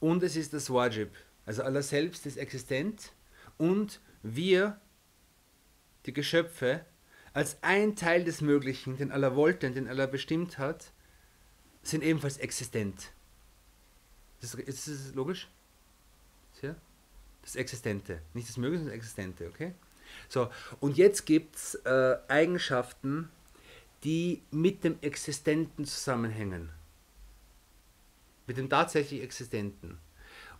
[0.00, 1.10] und es ist das Wajib.
[1.46, 3.12] Also Allah selbst ist existent
[3.58, 4.80] und wir,
[6.06, 6.84] die Geschöpfe,
[7.32, 10.92] als ein Teil des Möglichen, den Allah wollte, den Allah bestimmt hat,
[11.82, 13.12] sind ebenfalls existent.
[14.40, 15.48] Ist das, ist das logisch?
[16.60, 16.76] Sehr?
[17.42, 18.22] Das Existente.
[18.34, 19.74] Nicht das Mögliche, sondern das Existente, okay?
[20.28, 20.50] So,
[20.80, 23.28] und jetzt gibt es äh, Eigenschaften,
[24.04, 26.70] die mit dem Existenten zusammenhängen.
[28.46, 29.98] Mit dem tatsächlich Existenten.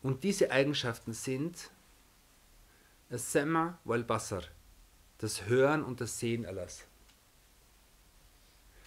[0.03, 1.71] Und diese Eigenschaften sind
[3.11, 4.43] As-Sama wal Basar.
[5.19, 6.85] Das Hören und das Sehen Allahs.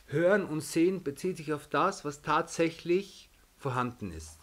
[0.07, 4.37] Hören und Sehen bezieht sich auf das, was tatsächlich vorhanden ist.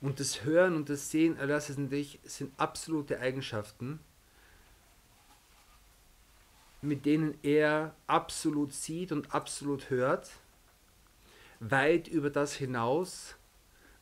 [0.00, 1.92] Und das Hören und das Sehen, das sind,
[2.24, 3.98] sind absolute Eigenschaften,
[6.80, 10.30] mit denen er absolut sieht und absolut hört,
[11.58, 13.34] weit über das hinaus,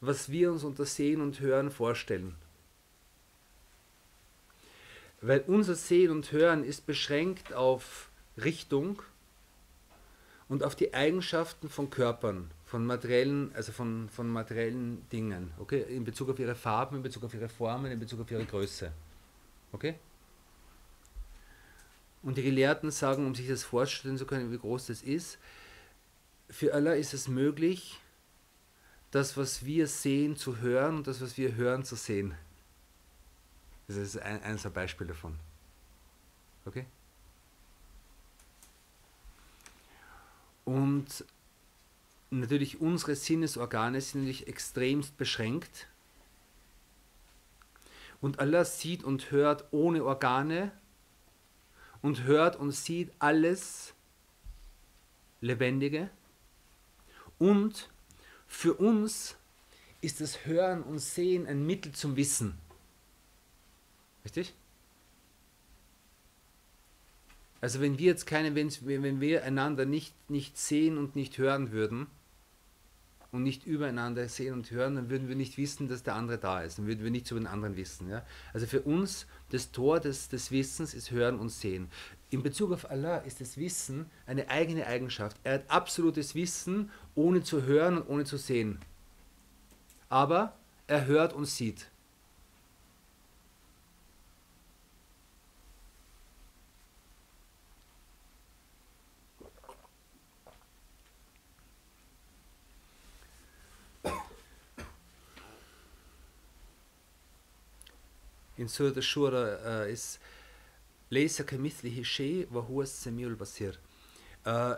[0.01, 2.37] was wir uns unter Sehen und Hören vorstellen.
[5.23, 9.03] Weil unser Sehen und Hören ist beschränkt auf Richtung
[10.49, 16.05] und auf die Eigenschaften von Körpern von materiellen, also von, von materiellen Dingen, okay, in
[16.05, 18.93] Bezug auf ihre Farben, in Bezug auf ihre Formen, in Bezug auf ihre Größe.
[19.73, 19.95] Okay?
[22.23, 25.39] Und die Gelehrten sagen, um sich das vorstellen zu können, wie groß das ist,
[26.51, 28.01] für Allah ist es möglich,
[29.13, 32.35] das, was wir sehen, zu hören und das, was wir hören, zu sehen.
[33.87, 35.37] Das ist ein, eines der davon.
[36.65, 36.85] Okay?
[40.65, 41.25] Und
[42.31, 45.89] natürlich unsere Sinnesorgane sind natürlich extremst beschränkt.
[48.21, 50.73] Und Allah sieht und hört ohne Organe
[52.03, 53.95] und hört und sieht alles
[55.41, 56.11] Lebendige.
[57.39, 57.91] Und
[58.47, 59.37] für uns
[60.01, 62.59] ist das Hören und Sehen ein Mittel zum Wissen.
[64.25, 64.55] Richtig?
[67.61, 72.07] Also wenn wir jetzt keine, wenn, wir einander nicht, nicht sehen und nicht hören würden,
[73.37, 76.63] und nicht übereinander sehen und hören, dann würden wir nicht wissen, dass der andere da
[76.63, 76.79] ist.
[76.79, 78.09] Dann würden wir nichts über den anderen wissen.
[78.09, 78.25] Ja?
[78.53, 81.89] Also für uns das Tor des, des Wissens ist Hören und Sehen.
[82.31, 85.37] In Bezug auf Allah ist das Wissen eine eigene Eigenschaft.
[85.45, 88.81] Er hat absolutes Wissen, ohne zu hören und ohne zu sehen.
[90.09, 91.89] Aber er hört und sieht.
[108.66, 110.20] in Surah Shura äh, ist,
[111.12, 113.80] ليس كمثله شيء وهو السميع البصير.
[114.46, 114.76] Äh,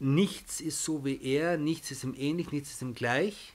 [0.00, 3.54] nichts ist so wie er, nichts ist ihm ähnlich, nichts ist ihm gleich.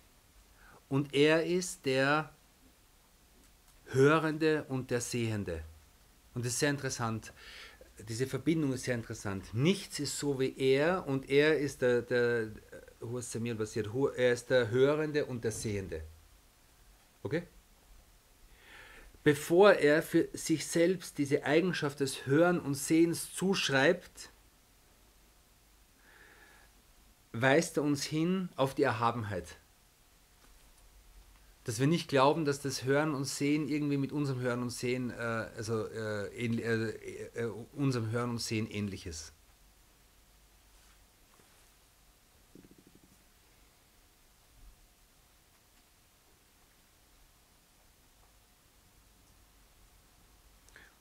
[0.90, 2.34] Und er ist der
[3.86, 5.64] Hörende und der Sehende.
[6.34, 7.34] Und das ist sehr interessant.
[8.08, 9.54] Diese Verbindung ist sehr interessant.
[9.54, 12.50] Nichts ist so wie er und er ist der, der
[13.02, 16.02] er ist der Hörende und der Sehende.
[17.24, 17.44] Okay?
[19.25, 24.31] Bevor er für sich selbst diese Eigenschaft des Hören und Sehens zuschreibt,
[27.33, 29.59] weist er uns hin auf die Erhabenheit.
[31.65, 35.11] Dass wir nicht glauben, dass das Hören und Sehen irgendwie mit unserem Hören und Sehen,
[35.11, 36.91] äh, also äh, äh,
[37.35, 39.34] äh, unserem Hören und Sehen ähnlich ist.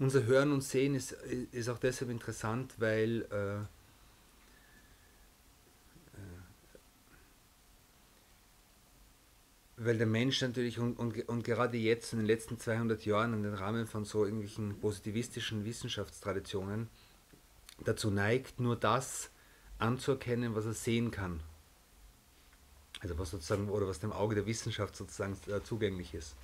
[0.04, 3.63] Unser Hören und Sehen ist, ist auch deshalb interessant, weil äh,
[9.78, 13.44] weil der Mensch natürlich und, und, und gerade jetzt in den letzten 200 Jahren in
[13.44, 16.89] den Rahmen von so irgendwelchen positivistischen Wissenschaftstraditionen
[17.86, 19.30] dazu neigt, nur das
[19.80, 21.39] anzuerkennen, was er sehen kann.
[23.00, 26.36] Also was sozusagen, oder was dem Auge der Wissenschaft sozusagen äh, zugänglich ist.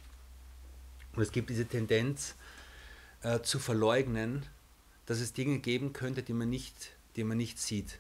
[1.18, 2.36] Und es gibt diese Tendenz
[3.24, 4.46] äh, zu verleugnen,
[5.06, 8.00] dass es Dinge geben könnte, die man nicht, die man nicht sieht.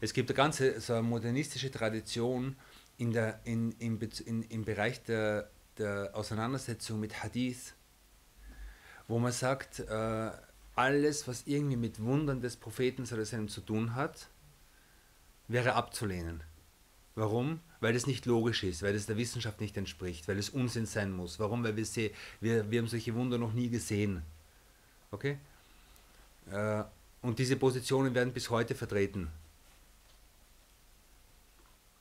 [0.00, 2.56] Es gibt eine ganze so eine modernistische Tradition
[2.98, 7.74] in der, in, in, in, im Bereich der, der Auseinandersetzung mit Hadith,
[9.08, 10.30] wo man sagt, äh,
[10.74, 14.28] alles, was irgendwie mit Wundern des Propheten zu tun hat,
[15.48, 16.42] wäre abzulehnen.
[17.14, 17.60] Warum?
[17.80, 21.12] Weil es nicht logisch ist, weil es der Wissenschaft nicht entspricht, weil es Unsinn sein
[21.12, 21.38] muss.
[21.38, 21.62] Warum?
[21.62, 24.22] Weil wir, sehen, wir, wir haben solche Wunder noch nie gesehen.
[25.10, 25.38] Okay?
[26.50, 26.82] Äh,
[27.22, 29.28] und diese Positionen werden bis heute vertreten.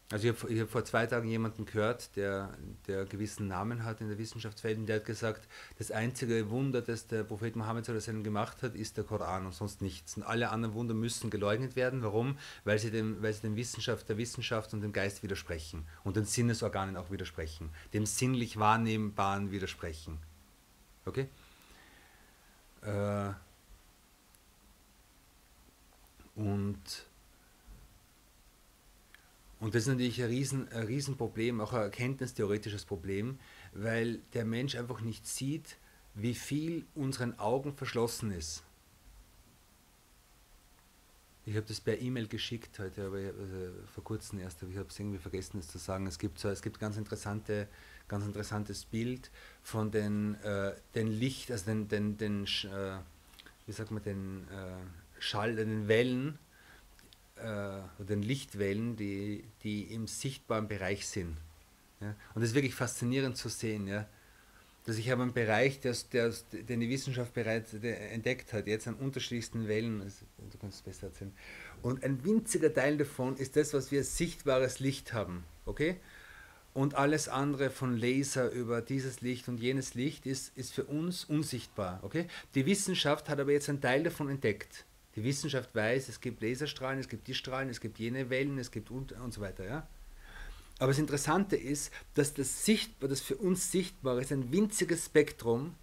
[0.09, 4.07] Also ich habe hab vor zwei Tagen jemanden gehört, der, der gewissen Namen hat in
[4.07, 7.85] der Wissenschaftswelt und der hat gesagt, das einzige Wunder, das der Prophet Mohammed
[8.23, 10.15] gemacht hat, ist der Koran und sonst nichts.
[10.15, 12.03] Und alle anderen Wunder müssen geleugnet werden.
[12.03, 12.37] Warum?
[12.63, 16.23] Weil sie dem, weil sie dem Wissenschaft, der Wissenschaft und dem Geist widersprechen und den
[16.23, 20.19] Sinnesorganen auch widersprechen, dem sinnlich Wahrnehmbaren widersprechen.
[21.05, 21.27] Okay?
[22.81, 23.33] Äh,
[26.35, 27.07] und
[29.59, 33.39] und das ist natürlich ein, Riesen, ein Riesenproblem, auch ein erkenntnistheoretisches Problem,
[33.73, 35.77] weil der Mensch einfach nicht sieht,
[36.13, 38.63] wie viel unseren Augen verschlossen ist.
[41.45, 44.89] Ich habe das per E-Mail geschickt heute, aber also vor kurzem erst, aber ich habe
[44.89, 46.05] es irgendwie vergessen, es zu sagen.
[46.05, 47.67] Es gibt so, es gibt ganz interessante,
[48.09, 49.31] ganz interessantes Bild
[49.63, 52.97] von den, äh, den Licht, also den, den, den äh,
[53.65, 56.37] wie sagt man, den äh, Schall, den Wellen
[57.37, 61.37] äh, den Lichtwellen, die, die im sichtbaren Bereich sind.
[62.01, 62.15] Ja?
[62.33, 63.87] Und das ist wirklich faszinierend zu sehen.
[63.87, 64.07] Ja?
[64.85, 68.95] Dass ich habe einen Bereich, der, der, den die Wissenschaft bereits entdeckt hat, jetzt an
[68.95, 71.33] unterschiedlichsten Wellen, also, du kannst es besser erzählen.
[71.81, 75.43] Und ein winziger Teil davon ist das, was wir sichtbares Licht haben.
[75.65, 75.97] Okay?
[76.73, 81.25] Und alles andere von Laser über dieses Licht und jenes Licht ist, ist für uns
[81.25, 81.99] unsichtbar.
[82.03, 82.27] Okay?
[82.55, 84.85] Die Wissenschaft hat aber jetzt einen Teil davon entdeckt.
[85.17, 88.69] Die Wissenschaft weiß, es gibt Laserstrahlen, es gibt die Strahlen, es gibt jene Wellen, es
[88.69, 89.65] gibt und, und so weiter.
[89.65, 89.87] Ja?
[90.77, 95.73] Aber das Interessante ist, dass das, Sichtbar, das für uns Sichtbare ist ein winziges Spektrum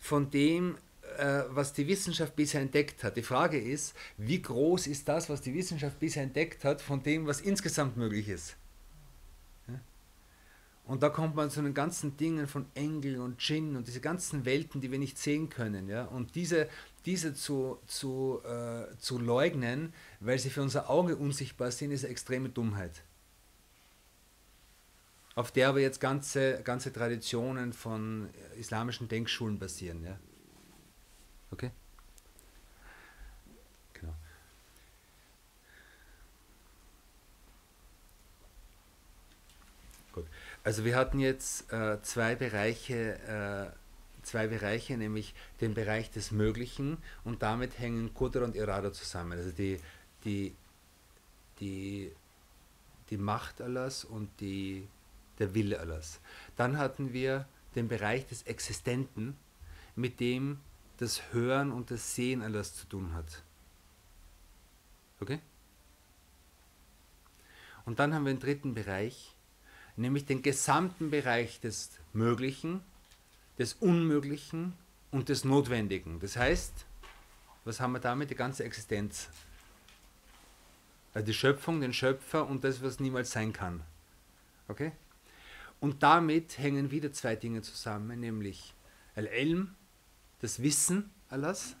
[0.00, 0.78] von dem,
[1.18, 3.18] äh, was die Wissenschaft bisher entdeckt hat.
[3.18, 7.26] Die Frage ist, wie groß ist das, was die Wissenschaft bisher entdeckt hat, von dem,
[7.26, 8.56] was insgesamt möglich ist?
[10.84, 14.44] Und da kommt man zu den ganzen Dingen von Engel und Djinn und diese ganzen
[14.44, 15.88] Welten, die wir nicht sehen können.
[15.88, 16.04] Ja?
[16.06, 16.68] Und diese,
[17.06, 22.10] diese zu, zu, äh, zu leugnen, weil sie für unser Auge unsichtbar sind, ist eine
[22.10, 23.02] extreme Dummheit.
[25.34, 30.04] Auf der aber jetzt ganze, ganze Traditionen von islamischen Denkschulen basieren.
[30.04, 30.18] Ja?
[31.52, 31.70] Okay?
[40.64, 43.18] Also wir hatten jetzt äh, zwei Bereiche,
[43.72, 49.32] äh, zwei Bereiche, nämlich den Bereich des Möglichen und damit hängen Qudra und Irada zusammen.
[49.32, 49.80] Also die,
[50.24, 50.54] die,
[51.58, 52.12] die,
[53.10, 54.86] die Macht Allahs und die,
[55.40, 56.20] der Wille Allahs.
[56.56, 59.36] Dann hatten wir den Bereich des Existenten,
[59.96, 60.60] mit dem
[60.98, 63.42] das Hören und das Sehen Allahs zu tun hat.
[65.20, 65.40] Okay?
[67.84, 69.31] Und dann haben wir einen dritten Bereich,
[69.96, 72.82] nämlich den gesamten Bereich des Möglichen,
[73.58, 74.74] des Unmöglichen
[75.10, 76.20] und des Notwendigen.
[76.20, 76.86] Das heißt,
[77.64, 78.30] was haben wir damit?
[78.30, 79.28] Die ganze Existenz.
[81.14, 83.82] Also die Schöpfung, den Schöpfer und das, was niemals sein kann.
[84.68, 84.92] Okay?
[85.80, 88.72] Und damit hängen wieder zwei Dinge zusammen, nämlich
[89.14, 89.74] Al-Ilm,
[90.40, 91.76] das Wissen Allahs,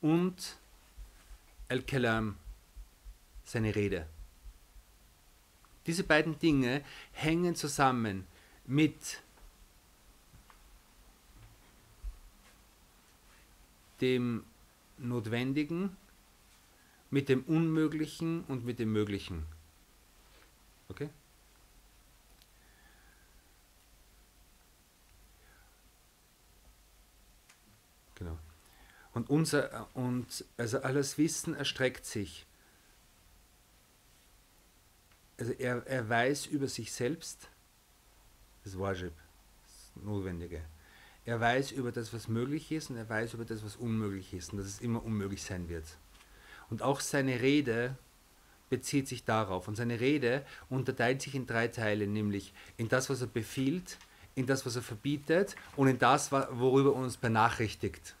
[0.00, 0.56] und
[1.68, 2.36] Al-Kalam,
[3.44, 4.06] seine Rede.
[5.86, 6.82] Diese beiden Dinge
[7.12, 8.26] hängen zusammen
[8.66, 9.22] mit
[14.00, 14.44] dem
[14.98, 15.96] Notwendigen,
[17.10, 19.46] mit dem Unmöglichen und mit dem Möglichen.
[20.88, 21.08] Okay?
[28.14, 28.38] Genau.
[29.12, 32.46] Und unser und also alles Wissen erstreckt sich.
[35.38, 37.48] Also er, er weiß über sich selbst,
[38.64, 39.12] das Wajib,
[39.64, 40.62] das Notwendige.
[41.26, 44.52] Er weiß über das, was möglich ist und er weiß über das, was unmöglich ist
[44.52, 45.84] und dass es immer unmöglich sein wird.
[46.70, 47.96] Und auch seine Rede
[48.68, 49.68] bezieht sich darauf.
[49.68, 53.98] Und seine Rede unterteilt sich in drei Teile, nämlich in das, was er befiehlt,
[54.34, 58.14] in das, was er verbietet und in das, worüber er uns benachrichtigt.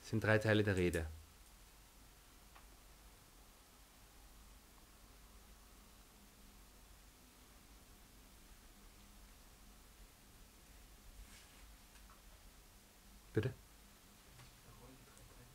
[0.00, 1.06] Das sind drei Teile der Rede.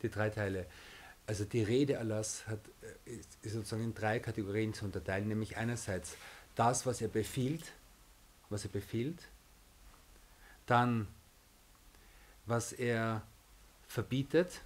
[0.02, 0.66] Die drei Teile.
[1.26, 2.60] Also die Rede Allahs hat,
[3.06, 6.16] äh, ist, ist sozusagen in drei Kategorien zu unterteilen, nämlich einerseits
[6.54, 7.72] das, was er befiehlt,
[8.48, 9.28] was er befiehlt,
[10.66, 11.08] dann
[12.46, 13.22] was er
[13.88, 14.62] verbietet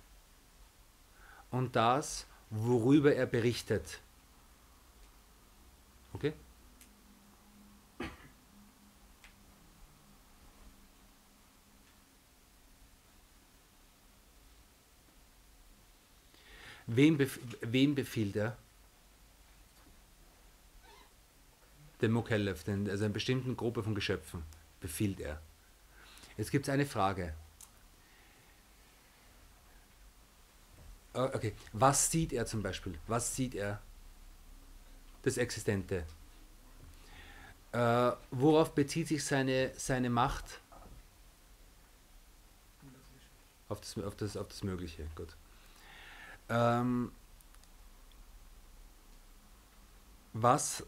[1.51, 4.01] und das, worüber er berichtet.
[6.13, 6.35] Okay?
[16.93, 18.57] Wem, bef wem befiehlt er?
[22.01, 24.43] Den Mukellef, den, also einer bestimmten Gruppe von Geschöpfen
[24.81, 25.41] befiehlt er.
[26.37, 27.33] Jetzt gibt es eine Frage.
[31.13, 32.99] Ah, okay, was sieht er zum Beispiel?
[33.07, 33.81] Was sieht er?
[35.23, 36.05] Das Existente.
[37.71, 40.61] Äh, worauf bezieht sich seine, seine Macht?
[43.69, 45.37] Auf das, auf das, auf das Mögliche, gut.
[46.51, 47.13] Ähm,
[50.33, 50.85] was,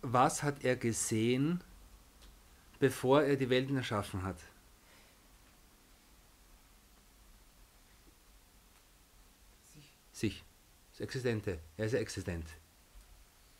[0.00, 1.62] was hat er gesehen,
[2.78, 4.38] bevor er die Welten erschaffen hat?
[9.74, 9.96] Sich.
[10.12, 10.44] Sich.
[10.92, 11.58] Das Existente.
[11.76, 12.48] Er ist existent.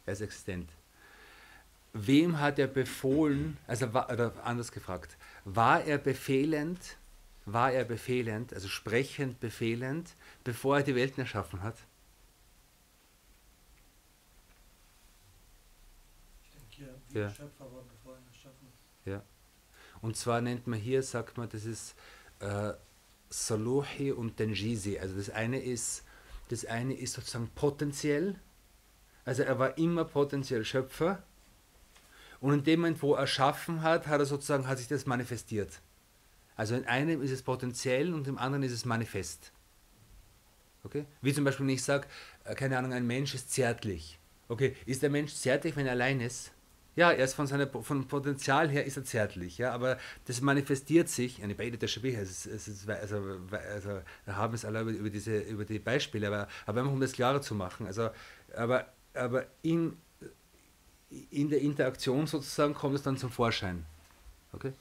[0.06, 0.70] Er ist existent.
[1.92, 6.96] Wem hat er befohlen, also oder anders gefragt, war er befehlend
[7.46, 10.14] war er befehlend, also sprechend befehlend,
[10.44, 11.76] bevor er die Welten erschaffen hat?
[16.42, 17.30] Ich denke, ja, wie ja.
[17.30, 19.06] Schöpfer war, bevor er ihn erschaffen hat.
[19.06, 19.22] Ja.
[20.00, 21.94] Und zwar nennt man hier, sagt man, das ist
[22.40, 22.72] äh,
[23.28, 24.98] Saluhi und Tenjisi.
[24.98, 26.04] Also das eine ist,
[26.48, 28.38] das eine ist sozusagen potenziell,
[29.24, 31.22] also er war immer potenziell Schöpfer.
[32.40, 35.80] Und in dem Moment, wo er erschaffen hat, hat er sozusagen, hat sich das manifestiert.
[36.56, 39.52] Also in einem ist es potenziell und im anderen ist es manifest.
[40.84, 41.06] Okay?
[41.22, 42.06] Wie zum Beispiel, wenn ich sage,
[42.44, 44.18] äh, keine Ahnung, ein Mensch ist zärtlich.
[44.48, 46.52] Okay, ist der Mensch zärtlich, wenn er allein ist?
[46.96, 51.08] Ja, er ist von seinem von Potenzial her ist er zärtlich, ja, aber das manifestiert
[51.08, 52.48] sich, eine beide der ist,
[52.88, 53.16] also,
[53.50, 57.00] also, wir haben es alle über, über, diese, über die Beispiele, aber, aber einfach um
[57.00, 58.10] das klarer zu machen, also,
[58.54, 59.96] aber, aber in,
[61.30, 63.84] in der Interaktion sozusagen kommt es dann zum Vorschein.
[64.52, 64.72] Okay?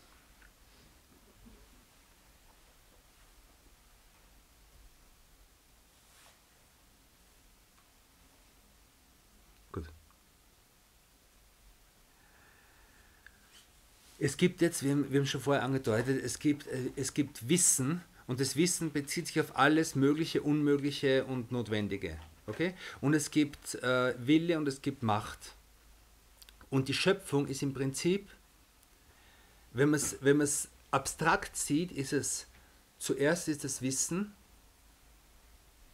[14.24, 17.50] Es gibt jetzt, wir haben, wir haben schon vorher angedeutet, es gibt, äh, es gibt
[17.50, 22.18] Wissen und das Wissen bezieht sich auf alles Mögliche, Unmögliche und Notwendige.
[22.48, 22.74] Okay?
[23.02, 25.56] Und es gibt äh, Wille und es gibt Macht.
[26.70, 28.30] Und die Schöpfung ist im Prinzip,
[29.74, 30.42] wenn man es wenn
[30.90, 32.48] abstrakt sieht, ist es
[33.00, 34.34] zuerst ist das Wissen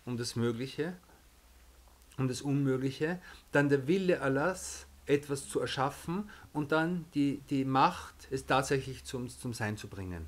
[0.05, 0.95] um das Mögliche,
[2.17, 3.19] um das Unmögliche,
[3.51, 9.27] dann der Wille Allahs etwas zu erschaffen und dann die, die Macht, es tatsächlich zum,
[9.27, 10.27] zum Sein zu bringen.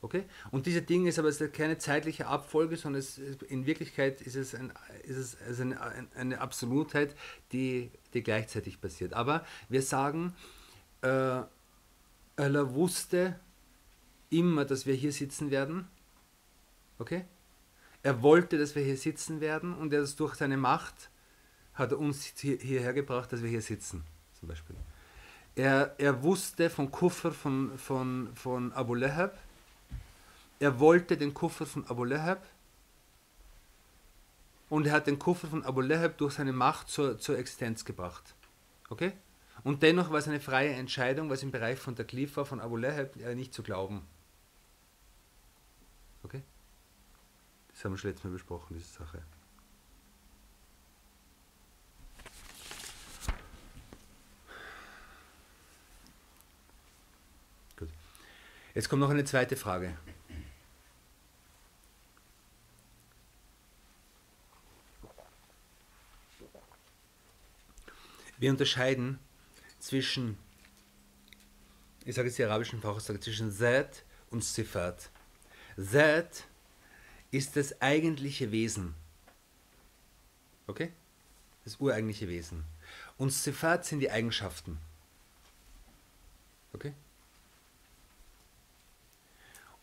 [0.00, 0.24] Okay?
[0.52, 3.18] Und diese Dinge ist aber keine zeitliche Abfolge, sondern es,
[3.48, 4.72] in Wirklichkeit ist es, ein,
[5.02, 5.80] ist es also eine,
[6.14, 7.16] eine, Absolutheit,
[7.50, 9.12] die, die gleichzeitig passiert.
[9.14, 10.34] Aber wir sagen,
[11.02, 11.42] äh,
[12.36, 13.40] Allah wusste
[14.30, 15.88] immer, dass wir hier sitzen werden.
[17.00, 17.24] Okay?
[18.04, 21.10] Er wollte, dass wir hier sitzen werden und er ist durch seine Macht
[21.78, 24.04] hat er uns hierher gebracht, dass wir hier sitzen,
[24.38, 24.76] zum Beispiel.
[25.54, 29.38] Er, er wusste vom Kuffer von, von, von Abu Lahab,
[30.60, 32.44] er wollte den Kuffer von Abu Lahab
[34.68, 38.34] und er hat den Kuffer von Abu Lahab durch seine Macht zur, zur Existenz gebracht.
[38.88, 39.12] Okay?
[39.64, 42.76] Und dennoch war es eine freie Entscheidung, was im Bereich von der Klifa von Abu
[42.76, 44.02] Lahab äh, nicht zu glauben.
[46.22, 46.42] Okay?
[47.72, 49.22] Das haben wir schon letztes Mal besprochen, diese Sache.
[58.78, 59.92] Jetzt kommt noch eine zweite Frage.
[68.38, 69.18] Wir unterscheiden
[69.80, 70.38] zwischen,
[72.04, 75.10] ich sage jetzt die arabischen Fachausdrücke, zwischen Zat und Sifat.
[75.76, 76.44] Zat
[77.32, 78.94] ist das eigentliche Wesen.
[80.68, 80.92] Okay?
[81.64, 82.62] Das ureigentliche Wesen.
[83.16, 84.78] Und Sifat sind die Eigenschaften.
[86.72, 86.94] Okay?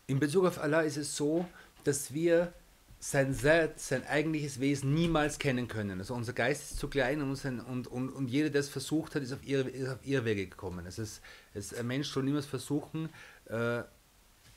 [0.08, 1.46] In Bezug auf Allah ist es so,
[1.84, 2.52] dass wir
[2.98, 5.98] sein Seit, sein eigentliches Wesen niemals kennen können.
[5.98, 9.14] Also unser Geist ist zu klein und, sein, und, und, und jeder, der es versucht
[9.14, 10.86] hat, ist auf, ihre, ist auf Irrwege gekommen.
[10.86, 11.20] Also es,
[11.54, 13.10] es, ein Mensch soll niemals versuchen,
[13.46, 13.82] äh,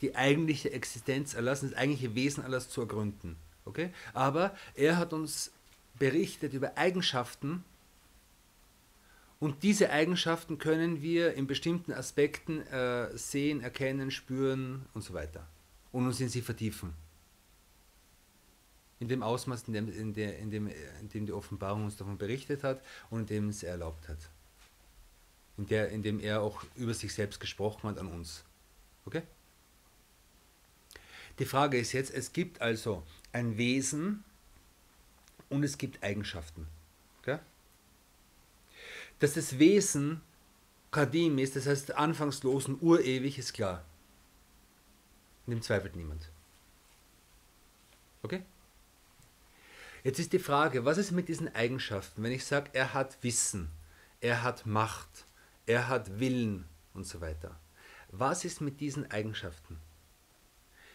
[0.02, 3.36] die eigentliche Existenz Allahs, das eigentliche Wesen Allahs zu ergründen.
[3.66, 3.91] Okay?
[4.14, 5.52] Aber er hat uns
[5.97, 7.64] berichtet über Eigenschaften
[9.40, 15.48] und diese Eigenschaften können wir in bestimmten Aspekten äh, sehen, erkennen, spüren und so weiter
[15.92, 16.94] und uns in sie vertiefen
[19.00, 22.18] in dem Ausmaß, in dem, in, der, in, dem, in dem die Offenbarung uns davon
[22.18, 24.18] berichtet hat und in dem es er erlaubt hat.
[25.58, 28.44] In, der, in dem er auch über sich selbst gesprochen hat an uns.
[29.06, 29.24] Okay?
[31.40, 34.24] Die Frage ist jetzt, es gibt also ein Wesen
[35.48, 36.68] und es gibt Eigenschaften.
[39.20, 40.22] Dass das Wesen
[40.91, 43.84] Kadim ist, das heißt anfangslos und urewig, ist klar.
[45.45, 46.30] In dem zweifelt niemand.
[48.24, 48.43] Okay?
[50.03, 53.70] Jetzt ist die Frage, was ist mit diesen Eigenschaften, wenn ich sage, er hat Wissen,
[54.22, 55.26] er hat Macht,
[55.65, 57.59] er hat Willen und so weiter.
[58.11, 59.80] Was ist mit diesen Eigenschaften?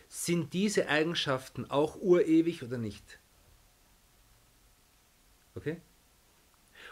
[0.09, 3.19] Sind diese Eigenschaften auch urewig oder nicht?
[5.55, 5.81] Okay?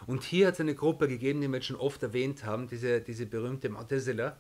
[0.06, 3.00] Und hier hat es eine Gruppe gegeben, die wir jetzt schon oft erwähnt haben, diese,
[3.00, 4.34] diese berühmte Mu'tazila,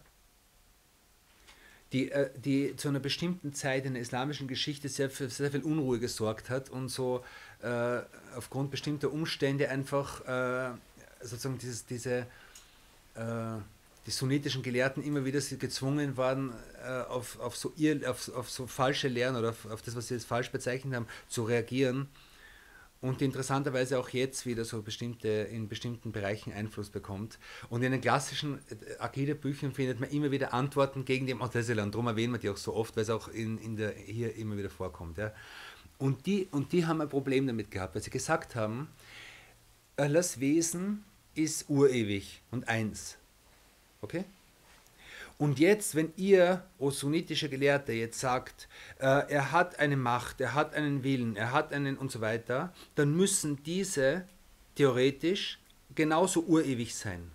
[1.92, 5.62] die, äh, die zu einer bestimmten Zeit in der islamischen Geschichte sehr, für sehr viel
[5.62, 7.24] Unruhe gesorgt hat und so
[7.62, 8.00] äh,
[8.36, 10.70] aufgrund bestimmter Umstände einfach äh,
[11.20, 12.26] sozusagen dieses, diese
[13.14, 13.58] äh,
[14.06, 16.52] die sunnitischen Gelehrten immer wieder gezwungen waren,
[16.84, 20.08] äh, auf, auf, so ir, auf, auf so falsche Lehren oder auf, auf das, was
[20.08, 22.08] sie jetzt falsch bezeichnet haben, zu reagieren
[23.02, 27.38] und interessanterweise auch jetzt wieder so bestimmte, in bestimmten Bereichen Einfluss bekommt.
[27.68, 31.94] Und in den klassischen äh, Akide-Büchern findet man immer wieder Antworten gegen die Mu'tazila und
[31.94, 34.56] darum erwähnen wir die auch so oft, weil es auch in, in der, hier immer
[34.56, 35.18] wieder vorkommt.
[35.18, 35.32] Ja.
[35.98, 38.88] Und, die, und die haben ein Problem damit gehabt, weil sie gesagt haben,
[39.96, 43.18] Allahs Wesen ist urewig und eins.
[44.00, 44.24] Okay?
[45.42, 48.68] Und jetzt, wenn ihr, o sunnitische Gelehrte, jetzt sagt,
[49.00, 52.72] äh, er hat eine Macht, er hat einen Willen, er hat einen und so weiter,
[52.94, 54.24] dann müssen diese
[54.76, 55.58] theoretisch
[55.96, 57.28] genauso urewig sein.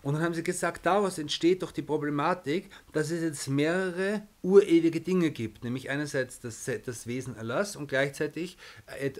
[0.00, 5.02] Und dann haben sie gesagt, daraus entsteht doch die Problematik, dass es jetzt mehrere urewige
[5.02, 8.56] Dinge gibt, nämlich einerseits das, das Wesen Allahs und gleichzeitig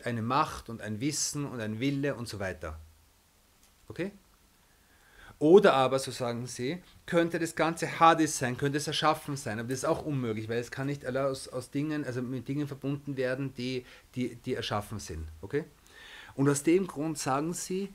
[0.04, 2.80] eine Macht und ein Wissen und ein Wille und so weiter.
[3.88, 4.10] Okay?
[5.40, 9.68] Oder aber, so sagen sie, könnte das Ganze Hadis sein, könnte es erschaffen sein, aber
[9.68, 13.16] das ist auch unmöglich, weil es kann nicht aus, aus Dingen, also mit Dingen verbunden
[13.16, 13.84] werden, die,
[14.14, 15.26] die, die erschaffen sind.
[15.42, 15.64] Okay?
[16.36, 17.92] Und aus dem Grund sagen sie,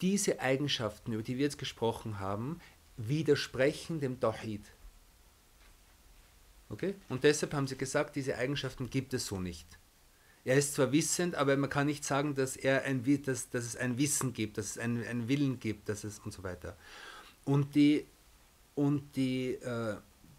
[0.00, 2.60] diese Eigenschaften, über die wir jetzt gesprochen haben,
[2.96, 4.62] widersprechen dem Tawhid.
[6.68, 6.94] Okay?
[7.08, 9.66] Und deshalb haben sie gesagt, diese Eigenschaften gibt es so nicht.
[10.44, 13.76] Er ist zwar wissend, aber man kann nicht sagen, dass, er ein, dass, dass es
[13.76, 16.76] ein Wissen gibt, dass es einen, einen Willen gibt, dass es und so weiter.
[17.44, 18.06] Und die,
[18.76, 19.96] und die, äh,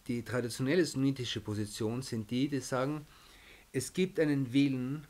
[0.07, 3.05] die traditionelle sunnitische Position sind die, die sagen,
[3.73, 5.05] es gibt einen Willen,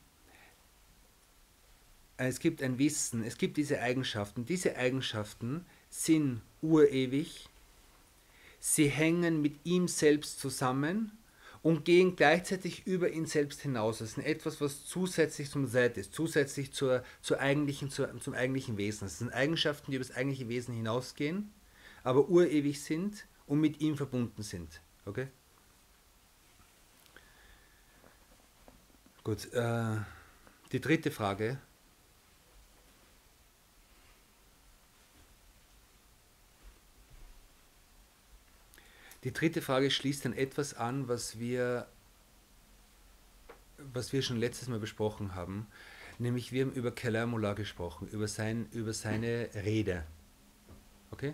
[2.18, 4.46] es gibt ein Wissen, es gibt diese Eigenschaften.
[4.46, 7.48] Diese Eigenschaften sind urewig,
[8.60, 11.12] sie hängen mit ihm selbst zusammen
[11.62, 14.00] und gehen gleichzeitig über ihn selbst hinaus.
[14.00, 18.78] Das ist etwas, was zusätzlich zum Seit ist, zusätzlich zur, zur eigentlichen, zur, zum eigentlichen
[18.78, 19.06] Wesen.
[19.06, 21.52] Das sind Eigenschaften, die über das eigentliche Wesen hinausgehen,
[22.08, 24.80] aber urewig sind und mit ihm verbunden sind.
[25.06, 25.28] Okay?
[29.26, 29.98] Gut, äh,
[30.72, 31.60] die dritte Frage.
[39.26, 41.90] Die dritte Frage schließt an etwas an, was wir,
[43.94, 45.68] was wir schon letztes Mal besprochen haben.
[46.20, 50.06] Nämlich wir haben über Kalamullah gesprochen, über, sein, über seine Rede.
[51.12, 51.34] Okay?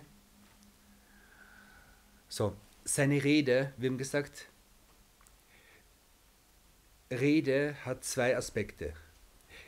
[2.36, 2.52] So,
[2.84, 4.48] seine Rede, wir haben gesagt,
[7.08, 8.92] Rede hat zwei Aspekte.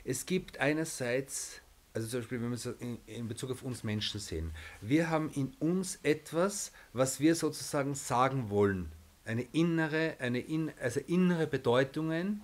[0.02, 1.60] Es gibt einerseits,
[1.94, 4.50] also zum Beispiel, wenn wir es in, in, Bezug auf uns Menschen sehen,
[4.80, 8.90] wir haben in uns etwas, was wir sozusagen sagen wollen.
[9.24, 12.42] Eine innere, eine in, also innere Bedeutungen,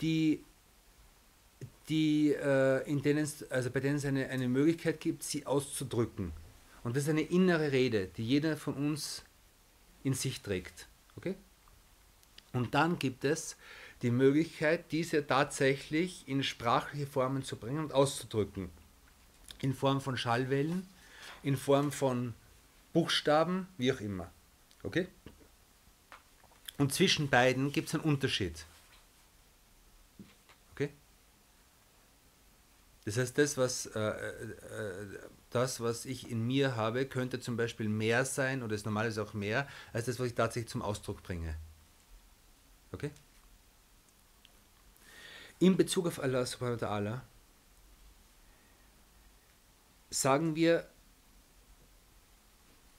[0.00, 0.42] die,
[1.90, 6.32] die äh, in denen es, also bei denen es eine, eine Möglichkeit gibt, sie auszudrücken.
[6.82, 9.22] Und das ist eine innere Rede, die jeder von uns
[10.04, 10.86] in sich trägt.
[11.16, 11.34] Okay?
[12.52, 13.56] Und dann gibt es
[14.02, 18.70] die Möglichkeit, diese tatsächlich in sprachliche Formen zu bringen und auszudrücken.
[19.60, 20.86] In Form von Schallwellen,
[21.42, 22.34] in Form von
[22.92, 24.30] Buchstaben, wie auch immer.
[24.82, 25.08] Okay?
[26.76, 28.64] Und zwischen beiden gibt es einen Unterschied.
[30.72, 30.90] Okay?
[33.04, 35.18] Das heißt, das was, äh, äh,
[35.54, 39.34] das, was ich in mir habe, könnte zum Beispiel mehr sein, oder ist normalerweise auch
[39.34, 41.56] mehr, als das, was ich tatsächlich zum Ausdruck bringe.
[42.92, 43.10] Okay?
[45.58, 47.20] in Bezug auf Allah subhanahu wa ta'ala
[50.10, 50.86] sagen wir,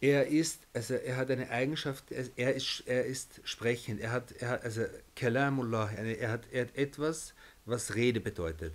[0.01, 4.49] er ist, also er hat eine Eigenschaft, er ist, er ist sprechend, er hat, er
[4.49, 4.85] hat also
[5.15, 7.33] Kalamullah, er hat, er hat etwas,
[7.65, 8.73] was Rede bedeutet.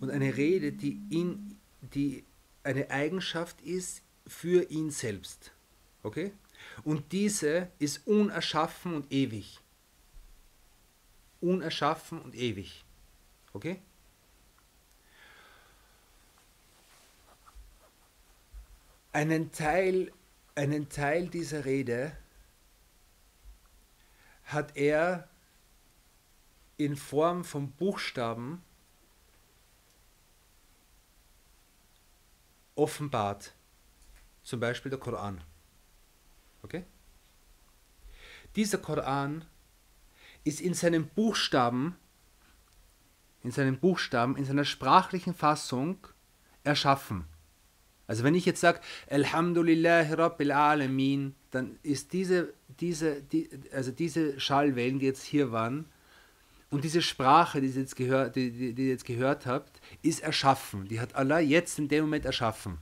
[0.00, 2.24] Und eine Rede, die, in, die
[2.68, 5.52] eine Eigenschaft ist für ihn selbst.
[6.02, 6.32] Okay?
[6.84, 9.58] Und diese ist unerschaffen und ewig.
[11.40, 12.84] Unerschaffen und ewig.
[13.54, 13.80] Okay?
[19.12, 20.12] Einen Teil,
[20.54, 22.14] einen Teil dieser Rede
[24.44, 25.26] hat er
[26.76, 28.62] in Form von Buchstaben
[32.78, 33.54] offenbart.
[34.42, 35.42] Zum Beispiel der Koran.
[36.62, 36.84] Okay?
[38.56, 39.44] Dieser Koran
[40.44, 41.96] ist in seinen Buchstaben
[43.42, 46.06] in seinen Buchstaben, in seiner sprachlichen Fassung
[46.64, 47.24] erschaffen.
[48.06, 54.40] Also wenn ich jetzt sage, Alhamdulillah Rabbil Alamin, dann ist diese, diese, die, also diese
[54.40, 55.86] Schallwellen, die jetzt hier waren,
[56.70, 60.86] und diese Sprache, die ihr jetzt, gehör, die, die, die jetzt gehört habt, ist erschaffen.
[60.88, 62.78] Die hat Allah jetzt in dem Moment erschaffen.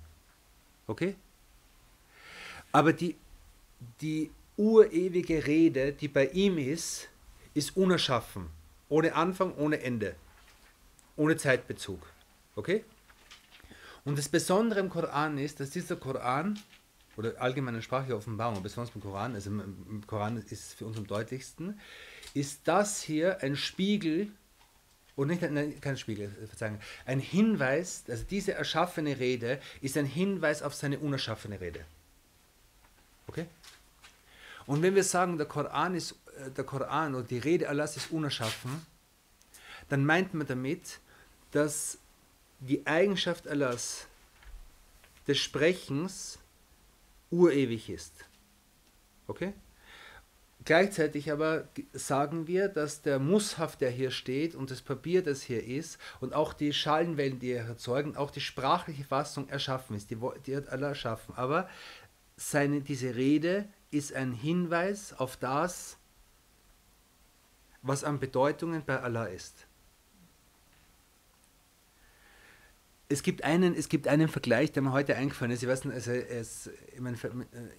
[0.86, 1.14] Okay?
[2.72, 3.16] Aber die,
[4.00, 7.08] die urewige Rede, die bei ihm ist,
[7.54, 8.48] ist unerschaffen.
[8.88, 10.16] Ohne Anfang, ohne Ende
[11.16, 12.00] ohne Zeitbezug.
[12.54, 12.84] Okay?
[14.04, 16.58] Und das Besondere im Koran ist, dass dieser Koran,
[17.16, 21.06] oder allgemeine sprachliche Offenbarung, besonders beim Koran, also im Koran ist es für uns am
[21.06, 21.80] deutlichsten,
[22.36, 24.28] ist das hier ein Spiegel,
[25.16, 30.62] und nicht nein, kein Spiegel, Verzeihung, ein Hinweis, also diese erschaffene Rede ist ein Hinweis
[30.62, 31.86] auf seine unerschaffene Rede.
[33.26, 33.46] Okay?
[34.66, 38.10] Und wenn wir sagen, der Koran ist, äh, der Koran oder die Rede Allahs ist
[38.10, 38.84] unerschaffen,
[39.88, 41.00] dann meint man damit,
[41.52, 41.96] dass
[42.60, 44.06] die Eigenschaft Allahs
[45.26, 46.38] des Sprechens
[47.30, 48.12] urewig ist.
[49.26, 49.54] Okay?
[50.66, 55.64] Gleichzeitig aber sagen wir, dass der Mushaf, der hier steht und das Papier, das hier
[55.64, 60.10] ist und auch die Schalenwellen, die er erzeugen, auch die sprachliche Fassung erschaffen ist.
[60.10, 61.36] Die, die hat Allah erschaffen.
[61.36, 61.68] Aber
[62.36, 65.98] seine, diese Rede ist ein Hinweis auf das,
[67.82, 69.65] was an Bedeutungen bei Allah ist.
[73.08, 75.62] Es gibt einen, es gibt einen Vergleich, der mir heute eingefallen ist.
[75.62, 77.16] Ich weiß nicht, also es, meine,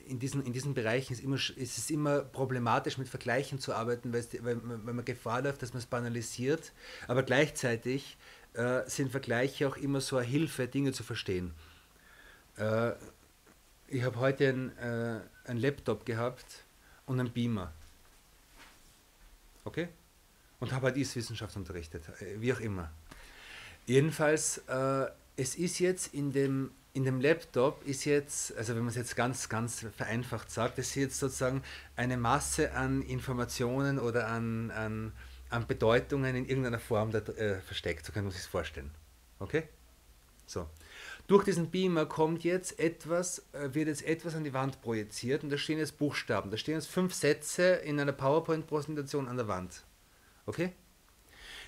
[0.08, 4.14] in, diesen, in diesen Bereichen ist, immer, ist es immer problematisch, mit Vergleichen zu arbeiten,
[4.14, 6.72] weil, es, weil, weil man Gefahr läuft, dass man es banalisiert.
[7.10, 8.18] Aber gleichzeitig
[8.54, 11.54] äh, sind Vergleiche auch immer so eine Hilfe, Dinge zu verstehen.
[12.58, 12.94] Äh,
[13.90, 16.64] ich habe heute einen, äh, einen Laptop gehabt
[17.06, 17.74] und einen Beamer.
[19.66, 19.90] Okay?
[20.62, 22.92] Und habe halt Ist-Wissenschaft unterrichtet, äh, wie auch immer.
[23.88, 25.08] Jedenfalls, äh,
[25.38, 29.16] es ist jetzt in dem, in dem Laptop ist jetzt, also wenn man es jetzt
[29.16, 31.64] ganz, ganz vereinfacht sagt, das ist jetzt sozusagen
[31.96, 35.14] eine Masse an Informationen oder an, an,
[35.50, 38.06] an Bedeutungen in irgendeiner Form da, äh, versteckt.
[38.06, 38.92] So kann man sich es vorstellen.
[39.40, 39.64] Okay?
[40.46, 40.68] So.
[41.28, 45.50] Durch diesen Beamer kommt jetzt etwas, äh, wird jetzt etwas an die Wand projiziert und
[45.50, 46.52] da stehen jetzt Buchstaben.
[46.52, 49.86] Da stehen jetzt fünf Sätze in einer PowerPoint-Präsentation an der Wand.
[50.46, 50.74] Okay?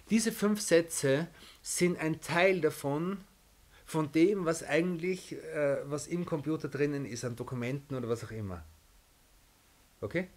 [0.10, 1.28] Diese fünf Sätze
[1.62, 3.24] sind ein Teil davon,
[3.86, 8.32] von dem, was eigentlich, äh, was im Computer drinnen ist, an Dokumenten oder was auch
[8.32, 8.64] immer.
[10.00, 10.28] Okay?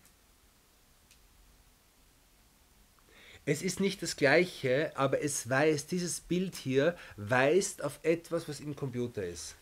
[3.45, 8.61] Es ist nicht das gleiche, aber es weist, dieses Bild hier weist auf etwas, was
[8.61, 9.57] im Computer ist.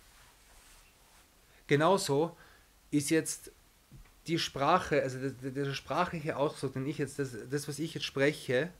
[1.66, 2.36] Genauso
[2.90, 3.50] ist jetzt
[4.26, 8.04] die Sprache, also der, der sprachliche Ausdruck, den ich jetzt, das, das, was ich jetzt
[8.04, 8.70] spreche,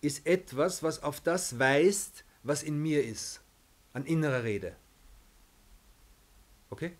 [0.00, 3.40] ist etwas, was auf das weist, was in mir ist
[3.92, 4.76] an innerer Rede.
[6.70, 6.92] Okay?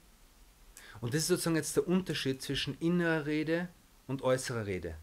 [1.01, 3.69] Und das ist sozusagen jetzt der Unterschied zwischen innerer Rede
[4.07, 4.97] und äußerer Rede.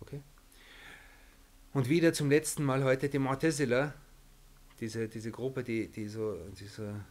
[0.00, 0.22] Okay?
[1.72, 3.92] Und wieder zum letzten Mal heute die Mu'tazila,
[4.80, 7.04] diese, diese Gruppe, die, die so, dieser,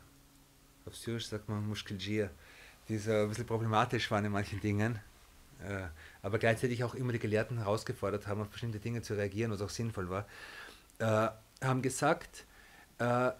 [0.85, 2.29] auf Syrisch sagt man Mushkiljir,
[2.89, 4.99] die so ein bisschen problematisch waren in manchen Dingen,
[6.21, 9.69] aber gleichzeitig auch immer die Gelehrten herausgefordert haben, auf bestimmte Dinge zu reagieren, was auch
[9.69, 10.27] sinnvoll war,
[10.99, 11.29] äh,
[11.65, 12.45] haben gesagt,
[12.99, 13.31] äh,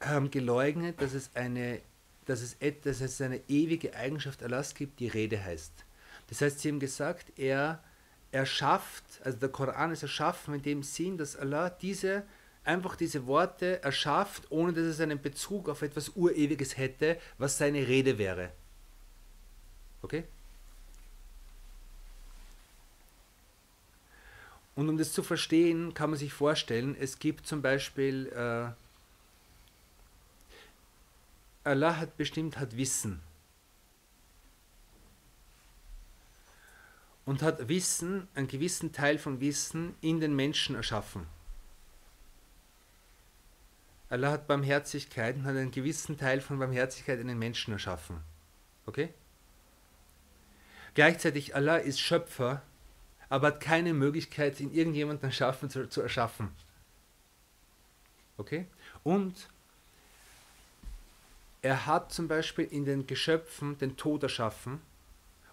[0.00, 1.80] haben geleugnet, dass es eine,
[2.26, 5.72] dass es, dass es eine ewige Eigenschaft Allahs gibt, die Rede heißt.
[6.28, 7.82] Das heißt, sie haben gesagt, er
[8.30, 12.24] erschafft, also der Koran ist erschaffen in dem Sinn, dass Allah diese,
[12.64, 17.86] einfach diese Worte erschafft, ohne dass es einen Bezug auf etwas Urewiges hätte, was seine
[17.86, 18.52] Rede wäre.
[20.00, 20.24] Okay?
[24.74, 28.72] Und um das zu verstehen, kann man sich vorstellen, es gibt zum Beispiel äh,
[31.64, 33.20] Allah hat bestimmt, hat Wissen.
[37.24, 41.26] Und hat Wissen, einen gewissen Teil von Wissen in den Menschen erschaffen.
[44.08, 48.18] Allah hat Barmherzigkeit und hat einen gewissen Teil von Barmherzigkeit in den Menschen erschaffen.
[48.86, 49.14] Okay?
[50.94, 52.62] Gleichzeitig Allah ist Schöpfer,
[53.32, 56.50] aber hat keine Möglichkeit, in irgendjemanden erschaffen, zu, zu erschaffen.
[58.36, 58.66] Okay?
[59.04, 59.48] Und
[61.62, 64.82] er hat zum Beispiel in den Geschöpfen den Tod erschaffen,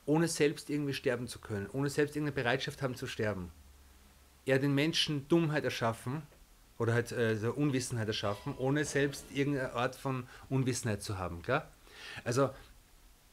[0.06, 3.50] ohne selbst irgendwie sterben zu können, ohne selbst irgendeine Bereitschaft haben zu sterben.
[4.46, 6.24] Er hat den Menschen Dummheit erschaffen
[6.80, 11.72] oder halt äh, Unwissenheit erschaffen, ohne selbst irgendeine Art von Unwissenheit zu haben, klar?
[12.26, 12.50] Also,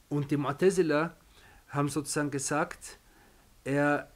[0.07, 1.11] und die Mu'tazila
[1.67, 2.97] haben sozusagen gesagt,
[3.65, 4.09] er,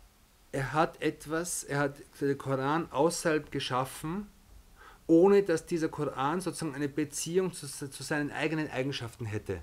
[0.51, 4.27] er hat etwas, er hat den Koran außerhalb geschaffen,
[5.07, 9.61] ohne dass dieser Koran sozusagen eine Beziehung zu, zu seinen eigenen Eigenschaften hätte.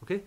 [0.00, 0.22] Okay?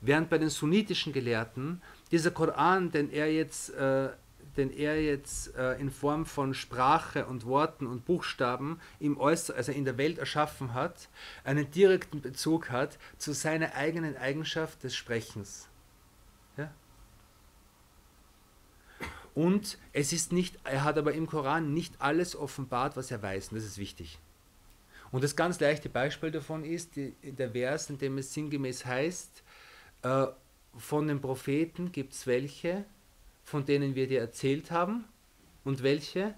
[0.00, 4.08] Während bei den sunnitischen Gelehrten dieser Koran, den er jetzt, äh,
[4.56, 9.72] den er jetzt äh, in Form von Sprache und Worten und Buchstaben im Äußer, also
[9.72, 11.08] in der Welt erschaffen hat,
[11.44, 15.69] einen direkten Bezug hat zu seiner eigenen Eigenschaft des Sprechens.
[19.34, 23.48] Und es ist nicht, er hat aber im Koran nicht alles offenbart, was er weiß,
[23.48, 24.18] und das ist wichtig.
[25.12, 29.42] Und das ganz leichte Beispiel davon ist die, der Vers, in dem es sinngemäß heißt,
[30.02, 30.26] äh,
[30.76, 32.84] von den Propheten gibt es welche,
[33.44, 35.04] von denen wir dir erzählt haben,
[35.64, 36.34] und welche,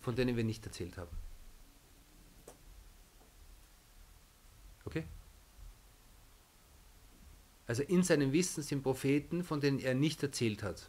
[0.00, 1.16] von denen wir nicht erzählt haben.
[4.84, 5.04] Okay?
[7.66, 10.88] Also in seinem Wissen sind Propheten, von denen er nicht erzählt hat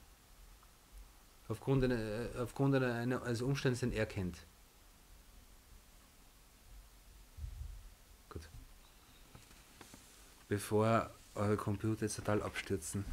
[1.53, 1.99] aufgrund einer,
[2.39, 4.37] aufgrund einer, eines Umstands, den er kennt.
[8.29, 8.49] Gut.
[10.49, 13.05] Bevor eure Computer jetzt total abstürzen.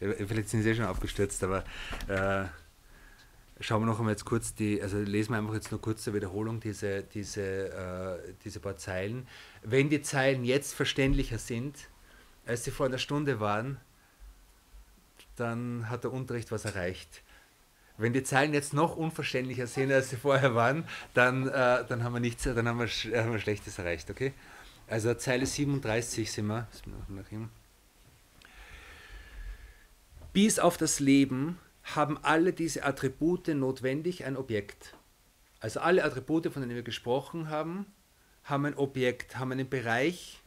[0.00, 1.64] Vielleicht sind sie eh schon abgestürzt, aber
[2.08, 2.46] äh,
[3.60, 6.14] schauen wir noch einmal jetzt kurz die, also lesen wir einfach jetzt nur kurz zur
[6.14, 9.28] Wiederholung diese, diese, äh, diese paar Zeilen.
[9.62, 11.76] Wenn die Zeilen jetzt verständlicher sind,
[12.44, 13.78] als sie vor einer Stunde waren,
[15.38, 17.22] dann hat der Unterricht was erreicht.
[17.96, 20.84] Wenn die Zeilen jetzt noch unverständlicher sind, als sie vorher waren,
[21.14, 22.86] dann, äh, dann, haben, wir nichts, dann haben, wir,
[23.22, 24.32] haben wir Schlechtes erreicht, okay?
[24.86, 26.68] Also Zeile 37 sind wir.
[30.32, 34.94] Bis auf das Leben haben alle diese Attribute notwendig ein Objekt.
[35.60, 37.86] Also alle Attribute, von denen wir gesprochen haben,
[38.44, 40.40] haben ein Objekt, haben einen Bereich,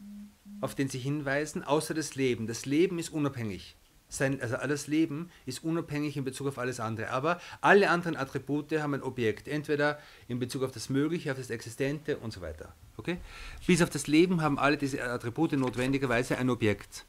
[0.60, 2.46] auf den sie hinweisen, außer das Leben.
[2.46, 3.76] Das Leben ist unabhängig.
[4.12, 7.10] Sein, also alles Leben ist unabhängig in Bezug auf alles andere.
[7.10, 9.98] Aber alle anderen Attribute haben ein Objekt, entweder
[10.28, 12.74] in Bezug auf das Mögliche, auf das Existente und so weiter.
[12.96, 13.18] Okay?
[13.66, 17.06] Bis auf das Leben haben alle diese Attribute notwendigerweise ein Objekt.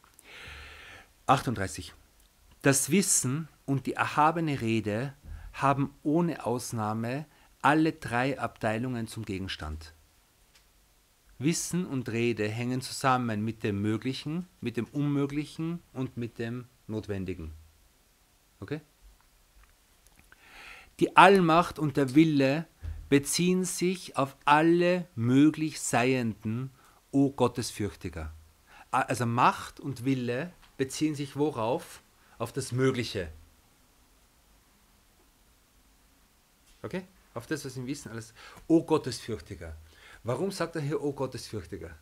[1.28, 1.94] 38.
[2.62, 5.14] Das Wissen und die erhabene Rede
[5.54, 7.26] haben ohne Ausnahme
[7.62, 9.94] alle drei Abteilungen zum Gegenstand.
[11.40, 17.54] Wissen und Rede hängen zusammen mit dem Möglichen, mit dem Unmöglichen und mit dem Notwendigen.
[18.60, 18.82] Okay?
[21.00, 22.68] Die Allmacht und der Wille
[23.10, 26.72] beziehen sich auf alle möglich Seienden,
[27.12, 28.34] o Gottesfürchtiger.
[28.92, 32.02] Also Macht und Wille beziehen sich worauf?
[32.38, 33.32] Auf das Mögliche.
[36.82, 37.06] Okay?
[37.34, 38.34] Auf das, was wir wissen, alles.
[38.68, 39.76] O Gottesfürchtiger.
[40.24, 41.96] Warum sagt er hier O Gottesfürchtiger?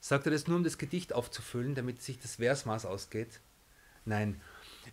[0.00, 3.40] Sagt er das nur, um das Gedicht aufzufüllen, damit sich das Versmaß ausgeht?
[4.08, 4.40] Nein.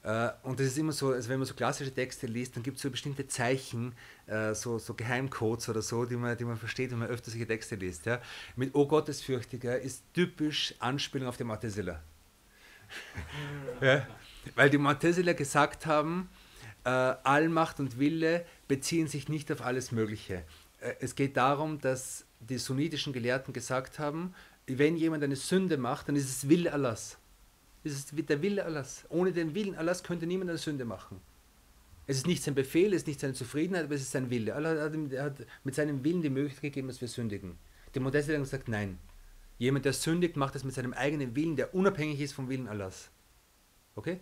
[0.04, 2.78] Äh, und das ist immer so, also wenn man so klassische Texte liest, dann gibt
[2.78, 3.94] es so bestimmte Zeichen,
[4.28, 7.48] äh, so, so Geheimcodes oder so, die man, die man versteht, wenn man öfter solche
[7.48, 8.06] Texte liest.
[8.06, 8.22] Ja?
[8.56, 12.02] Mit O Gottesfürchtiger ist typisch Anspielung auf die Martesilla.
[13.82, 14.06] ja?
[14.54, 16.30] Weil die Martesilla gesagt haben,
[16.84, 20.44] äh, Allmacht und Wille beziehen sich nicht auf alles Mögliche.
[21.00, 24.36] Es geht darum, dass die sunnitischen Gelehrten gesagt haben,
[24.68, 26.74] wenn jemand eine Sünde macht, dann ist es Wille
[27.86, 29.06] Es ist der Wille Allahs.
[29.10, 31.22] Ohne den Willen Allahs könnte niemand eine Sünde machen.
[32.08, 34.56] Es ist nicht sein Befehl, es ist nicht seine Zufriedenheit, aber es ist sein Wille.
[34.56, 37.58] Allah hat, hat mit seinem Willen die Möglichkeit gegeben, dass wir sündigen.
[37.94, 38.98] Die Modeste gesagt, nein.
[39.60, 43.12] Jemand, der sündigt, macht das mit seinem eigenen Willen, der unabhängig ist vom Willen Allahs.
[43.96, 44.20] Okay?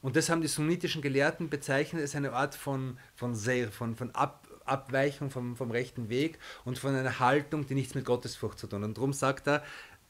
[0.00, 4.10] Und das haben die sunnitischen Gelehrten bezeichnet als eine Art von, von Seir, von, von
[4.12, 8.66] Ab, Abweichung vom, vom rechten Weg und von einer Haltung, die nichts mit Gottesfurcht zu
[8.66, 8.88] tun hat.
[8.88, 9.62] Und darum sagt er,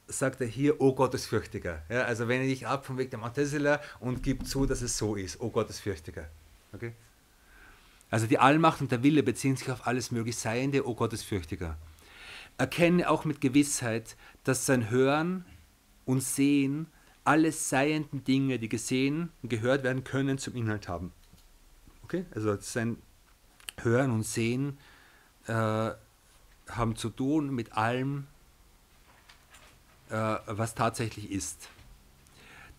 [0.07, 1.81] sagt er hier, O Gottesfürchtiger.
[1.89, 5.15] Ja, also wende dich ab vom Weg der Montesela und gib zu, dass es so
[5.15, 6.29] ist, O Gottesfürchtiger.
[6.73, 6.93] Okay?
[8.11, 11.77] Also die Allmacht und der Wille beziehen sich auf alles möglich Seiende, O Gottesfürchtiger.
[12.57, 15.45] Erkenne auch mit Gewissheit, dass sein Hören
[16.05, 16.87] und Sehen
[17.23, 21.11] alle seienden Dinge, die gesehen und gehört werden können, zum Inhalt haben.
[22.03, 22.25] Okay?
[22.33, 22.97] Also sein
[23.81, 24.77] Hören und Sehen
[25.47, 25.91] äh,
[26.69, 28.27] haben zu tun mit allem,
[30.09, 31.69] äh, was tatsächlich ist.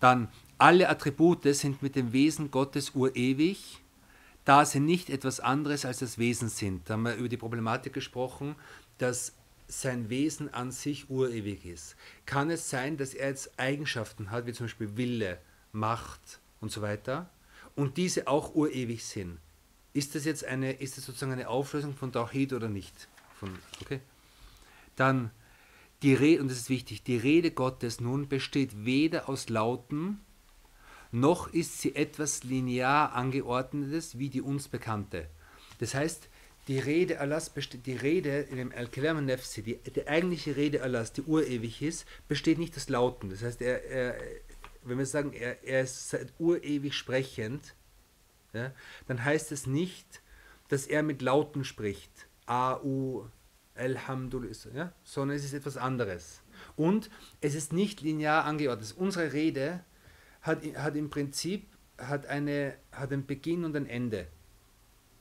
[0.01, 3.83] Dann, alle Attribute sind mit dem Wesen Gottes urewig,
[4.45, 6.89] da sie nicht etwas anderes als das Wesen sind.
[6.89, 8.55] Da haben wir über die Problematik gesprochen,
[8.99, 9.33] dass
[9.69, 11.97] sein Wesen an sich urewig ist.
[12.25, 15.39] Kann es sein, dass er jetzt Eigenschaften hat, wie zum Beispiel Wille,
[15.73, 17.29] Macht und so weiter,
[17.75, 19.39] und diese auch urewig sind?
[19.93, 23.09] Ist das jetzt eine, ist das sozusagen eine Auflösung von Tauhid oder nicht?
[23.41, 23.51] Von,
[23.81, 24.01] okay.
[24.95, 25.31] Dann
[26.07, 30.21] die Rede, und das ist wichtig, die Rede Gottes nun besteht weder aus Lauten,
[31.11, 35.29] noch ist sie etwas linear angeordnetes wie die uns bekannte.
[35.81, 36.29] Das heißt,
[36.69, 37.53] die Rede Allahs
[37.85, 42.59] die Rede in dem Al-Kalam Nefsi, die, die eigentliche Rede Allahs, die urewig ist, besteht
[42.59, 43.31] nicht aus Lauten.
[43.31, 44.15] Das heißt, er, er,
[44.85, 47.75] wenn wir sagen, er, er ist urewig sprechend,
[48.53, 48.73] ja,
[49.09, 50.23] dann heißt es nicht,
[50.69, 52.29] dass er mit Lauten spricht.
[52.47, 53.27] A, U,
[53.77, 56.43] Alhamdulillah, ja, sondern es ist etwas anderes.
[56.77, 57.11] Und
[57.41, 58.95] es ist nicht linear angeordnet.
[58.97, 59.85] Unsere Rede
[60.43, 61.67] hat, hat im Prinzip
[61.99, 64.27] hat eine, hat einen Beginn und ein Ende.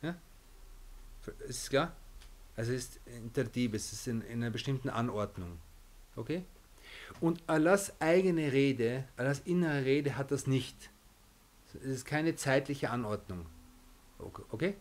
[0.01, 0.16] Ja?
[1.47, 1.95] Ist klar?
[2.56, 5.60] Also es ist intertib, es ist in, in einer bestimmten Anordnung.
[6.16, 6.43] Okay?
[7.20, 10.89] Und Allahs eigene Rede, Allahs innere Rede hat das nicht.
[11.74, 13.45] Es ist keine zeitliche Anordnung.
[14.51, 14.76] Okay?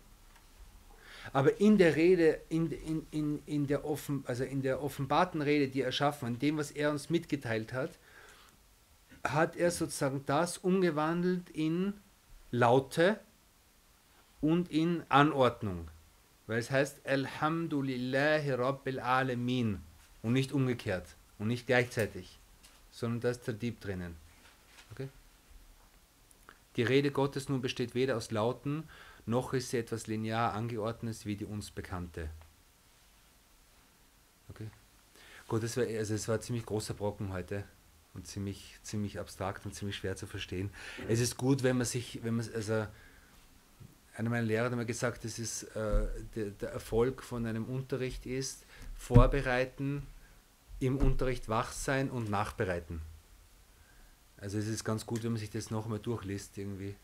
[1.32, 5.68] Aber in der Rede, in, in, in, in, der offen, also in der offenbarten Rede,
[5.68, 7.90] die er schaffen, in dem, was er uns mitgeteilt hat,
[9.24, 11.94] hat er sozusagen das umgewandelt in
[12.50, 13.18] Laute
[14.40, 15.88] und in Anordnung.
[16.46, 19.80] Weil es heißt Alhamdulillahi Rabbil Alamin
[20.22, 21.06] und nicht umgekehrt
[21.38, 22.38] und nicht gleichzeitig,
[22.90, 24.14] sondern da ist der Dieb drinnen.
[24.92, 25.08] Okay?
[26.76, 28.84] Die Rede Gottes nun besteht weder aus Lauten
[29.26, 32.30] noch ist sie etwas linear angeordnet wie die uns bekannte.
[34.48, 34.68] Okay.
[35.48, 37.64] Gut, das war, also es war ein ziemlich großer Brocken heute
[38.14, 40.70] und ziemlich, ziemlich abstrakt und ziemlich schwer zu verstehen.
[41.08, 42.86] Es ist gut, wenn man sich, wenn man, also
[44.16, 48.26] einer meiner Lehrer hat mir gesagt, das ist, äh, der, der Erfolg von einem Unterricht
[48.26, 48.64] ist,
[48.94, 50.06] vorbereiten,
[50.80, 53.00] im Unterricht wach sein und nachbereiten.
[54.36, 56.94] Also es ist ganz gut, wenn man sich das noch einmal durchliest irgendwie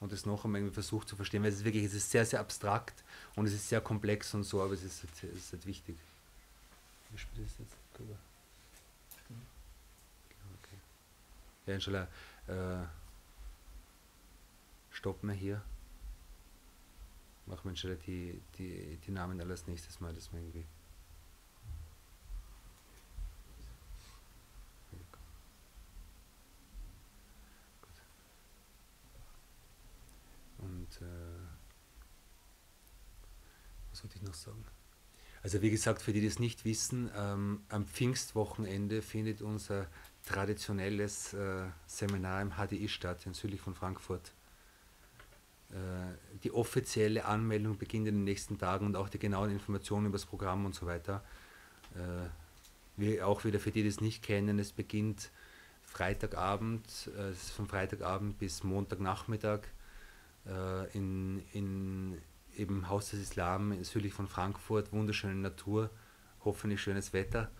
[0.00, 2.40] und es noch einmal versucht zu verstehen, weil es ist wirklich, es ist sehr, sehr
[2.40, 3.02] abstrakt
[3.34, 5.96] und es ist sehr komplex und so, aber es ist, es ist halt wichtig.
[7.10, 7.76] Wie spielt das jetzt?
[7.96, 9.40] Genau,
[10.62, 10.78] okay.
[11.66, 12.08] Ja, inshallah.
[12.46, 12.86] Äh,
[14.90, 15.62] stoppen wir hier.
[17.46, 20.66] Machen wir die, die, die Namen alles nächstes Mal, dass wir irgendwie.
[30.68, 31.48] Und äh,
[33.90, 34.64] was wollte ich noch sagen?
[35.42, 39.86] Also wie gesagt, für die, die es nicht wissen, ähm, am Pfingstwochenende findet unser
[40.26, 44.32] traditionelles äh, Seminar im HDI statt, in südlich von Frankfurt.
[45.70, 45.74] Äh,
[46.42, 50.26] die offizielle Anmeldung beginnt in den nächsten Tagen und auch die genauen Informationen über das
[50.26, 51.22] Programm und so weiter.
[51.94, 52.28] Äh,
[52.96, 55.30] wie auch wieder für die, die es nicht kennen, es beginnt
[55.84, 59.60] Freitagabend, äh, es ist von Freitagabend bis Montagnachmittag
[60.48, 62.18] äh, in, in
[62.56, 65.90] eben Haus des Islam südlich von Frankfurt, wunderschöne Natur,
[66.44, 67.50] hoffentlich schönes Wetter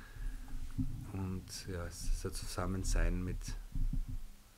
[1.12, 3.48] und ja, es ist ein Zusammensein mit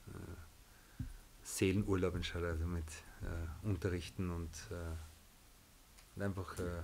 [0.08, 1.02] äh,
[1.42, 2.84] Seelenurlaub, also mit
[3.22, 6.82] äh, Unterrichten und, äh, und einfach äh,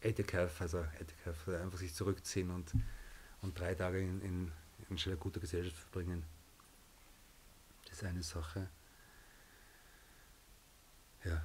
[0.00, 2.72] Ethikaf, also Ethikaf, einfach sich zurückziehen und,
[3.42, 4.52] und drei Tage in, in,
[4.90, 6.24] in eine gute Gesellschaft verbringen.
[7.84, 8.68] Das ist eine Sache.
[11.24, 11.42] Ja.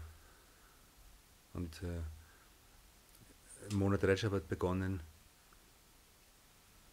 [1.53, 5.01] Und äh, Monat Rajab hat begonnen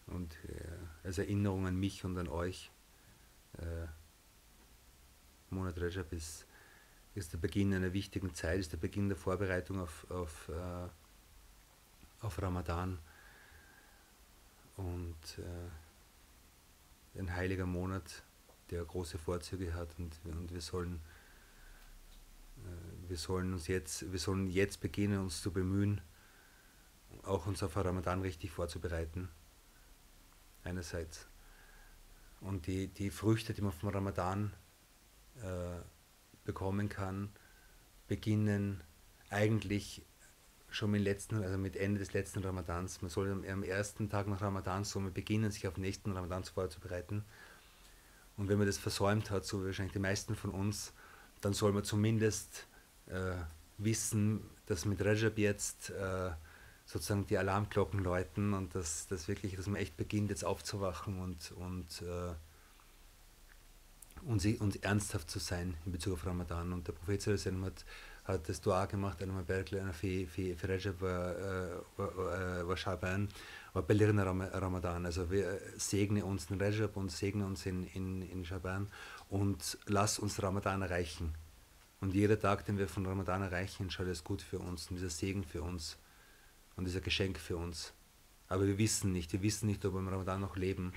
[0.06, 2.70] und äh, als Erinnerung an mich und an euch.
[3.58, 3.86] Äh,
[5.50, 6.46] Monat Rajab ist,
[7.14, 10.88] ist der Beginn einer wichtigen Zeit, ist der Beginn der Vorbereitung auf, auf, äh,
[12.20, 12.98] auf Ramadan
[14.76, 18.22] und äh, ein heiliger Monat,
[18.70, 21.00] der große Vorzüge hat und, und wir sollen
[23.08, 26.00] wir sollen uns jetzt, wir sollen jetzt beginnen, uns zu bemühen,
[27.22, 29.28] auch uns auf Ramadan richtig vorzubereiten.
[30.64, 31.26] Einerseits.
[32.40, 34.52] Und die, die Früchte, die man vom Ramadan
[35.42, 35.80] äh,
[36.44, 37.30] bekommen kann,
[38.08, 38.82] beginnen
[39.30, 40.04] eigentlich
[40.70, 43.00] schon mit, letzten, also mit Ende des letzten Ramadans.
[43.02, 47.24] Man soll am, ersten Tag nach Ramadan so beginnen, sich auf den nächsten Ramadan vorzubereiten.
[48.36, 50.92] Und wenn man das versäumt hat, so wahrscheinlich die meisten von uns,
[51.40, 52.66] dann soll man zumindest
[53.06, 53.36] äh,
[53.78, 56.30] wissen, dass mit Rajab jetzt äh,
[56.86, 61.52] sozusagen die Alarmglocken läuten und dass, dass wirklich, dass man echt beginnt jetzt aufzuwachen und,
[61.52, 62.34] und, äh,
[64.24, 66.72] und, sie, und ernsthaft zu sein in Bezug auf Ramadan.
[66.72, 67.84] Und der Prophet Sallallahu hat,
[68.24, 70.56] hat das Dua gemacht, einmal Berkel, einer für, für,
[71.96, 73.28] war Shaban,
[73.72, 75.06] war Belirna Ramadan.
[75.06, 78.88] Also wir segne uns in Rajab und segne uns in, in, in Shaban
[79.28, 81.34] und lass uns Ramadan erreichen.
[82.06, 85.10] Und jeder Tag, den wir von Ramadan erreichen, schaut es gut für uns und dieser
[85.10, 85.98] Segen für uns
[86.76, 87.94] und dieser Geschenk für uns.
[88.46, 90.92] Aber wir wissen nicht, wir wissen nicht, ob wir im Ramadan noch leben.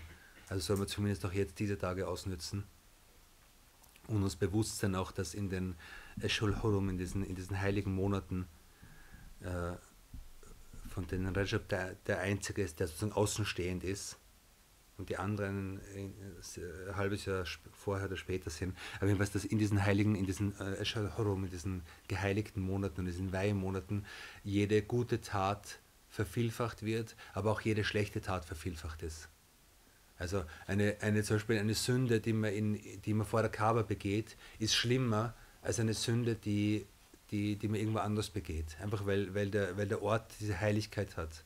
[0.50, 2.64] Also sollen wir zumindest auch jetzt diese Tage ausnützen
[4.06, 5.74] und uns bewusst sein auch, dass in den
[6.22, 8.48] Eshul Hurum, in diesen, in diesen heiligen Monaten,
[9.40, 9.72] äh,
[10.90, 14.20] von denen Rajab der, der Einzige ist, der sozusagen außenstehend ist,
[15.00, 16.14] und die anderen ein
[16.96, 18.76] halbes Jahr vorher oder später sind.
[18.98, 20.86] Aber jedenfalls, dass in diesen heiligen, in diesen äh,
[21.18, 24.06] Horum, in diesen geheiligten Monaten, in diesen Weihmonaten
[24.44, 25.80] jede gute Tat
[26.10, 29.30] vervielfacht wird, aber auch jede schlechte Tat vervielfacht ist.
[30.18, 33.84] Also eine, eine, zum Beispiel eine Sünde, die man, in, die man vor der Kaaba
[33.84, 36.86] begeht, ist schlimmer als eine Sünde, die,
[37.32, 38.76] die, die man irgendwo anders begeht.
[38.82, 41.46] Einfach weil, weil, der, weil der Ort diese Heiligkeit hat.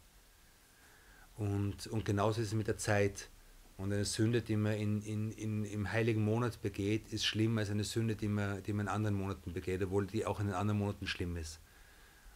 [1.36, 3.30] Und, und genauso ist es mit der Zeit.
[3.78, 7.72] Und eine Sünde, die man in, in, in, im heiligen Monat begeht, ist schlimmer als
[7.72, 10.56] eine Sünde, die man, die man in anderen Monaten begeht, obwohl die auch in den
[10.56, 11.60] anderen Monaten schlimm ist.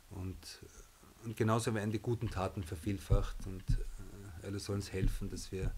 [0.09, 0.38] Und,
[1.23, 5.71] und genauso werden die guten Taten vervielfacht und äh, alle sollen uns helfen, dass wir,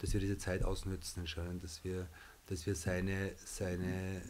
[0.00, 2.08] dass wir diese Zeit ausnützen, entscheiden, dass wir,
[2.46, 4.20] dass wir seine, seine,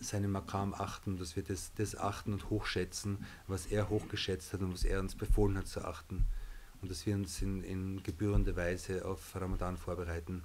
[0.00, 4.72] seine Makam achten, dass wir das, das achten und hochschätzen, was er hochgeschätzt hat und
[4.72, 6.26] was er uns befohlen hat zu achten
[6.80, 10.44] und dass wir uns in, in gebührender Weise auf Ramadan vorbereiten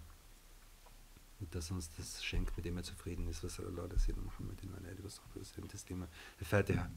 [1.40, 4.72] und dass uns das schenkt, mit dem er zufrieden ist, was Allah das Muhammad in
[5.68, 6.08] das Thema.
[6.40, 6.90] Fatiha.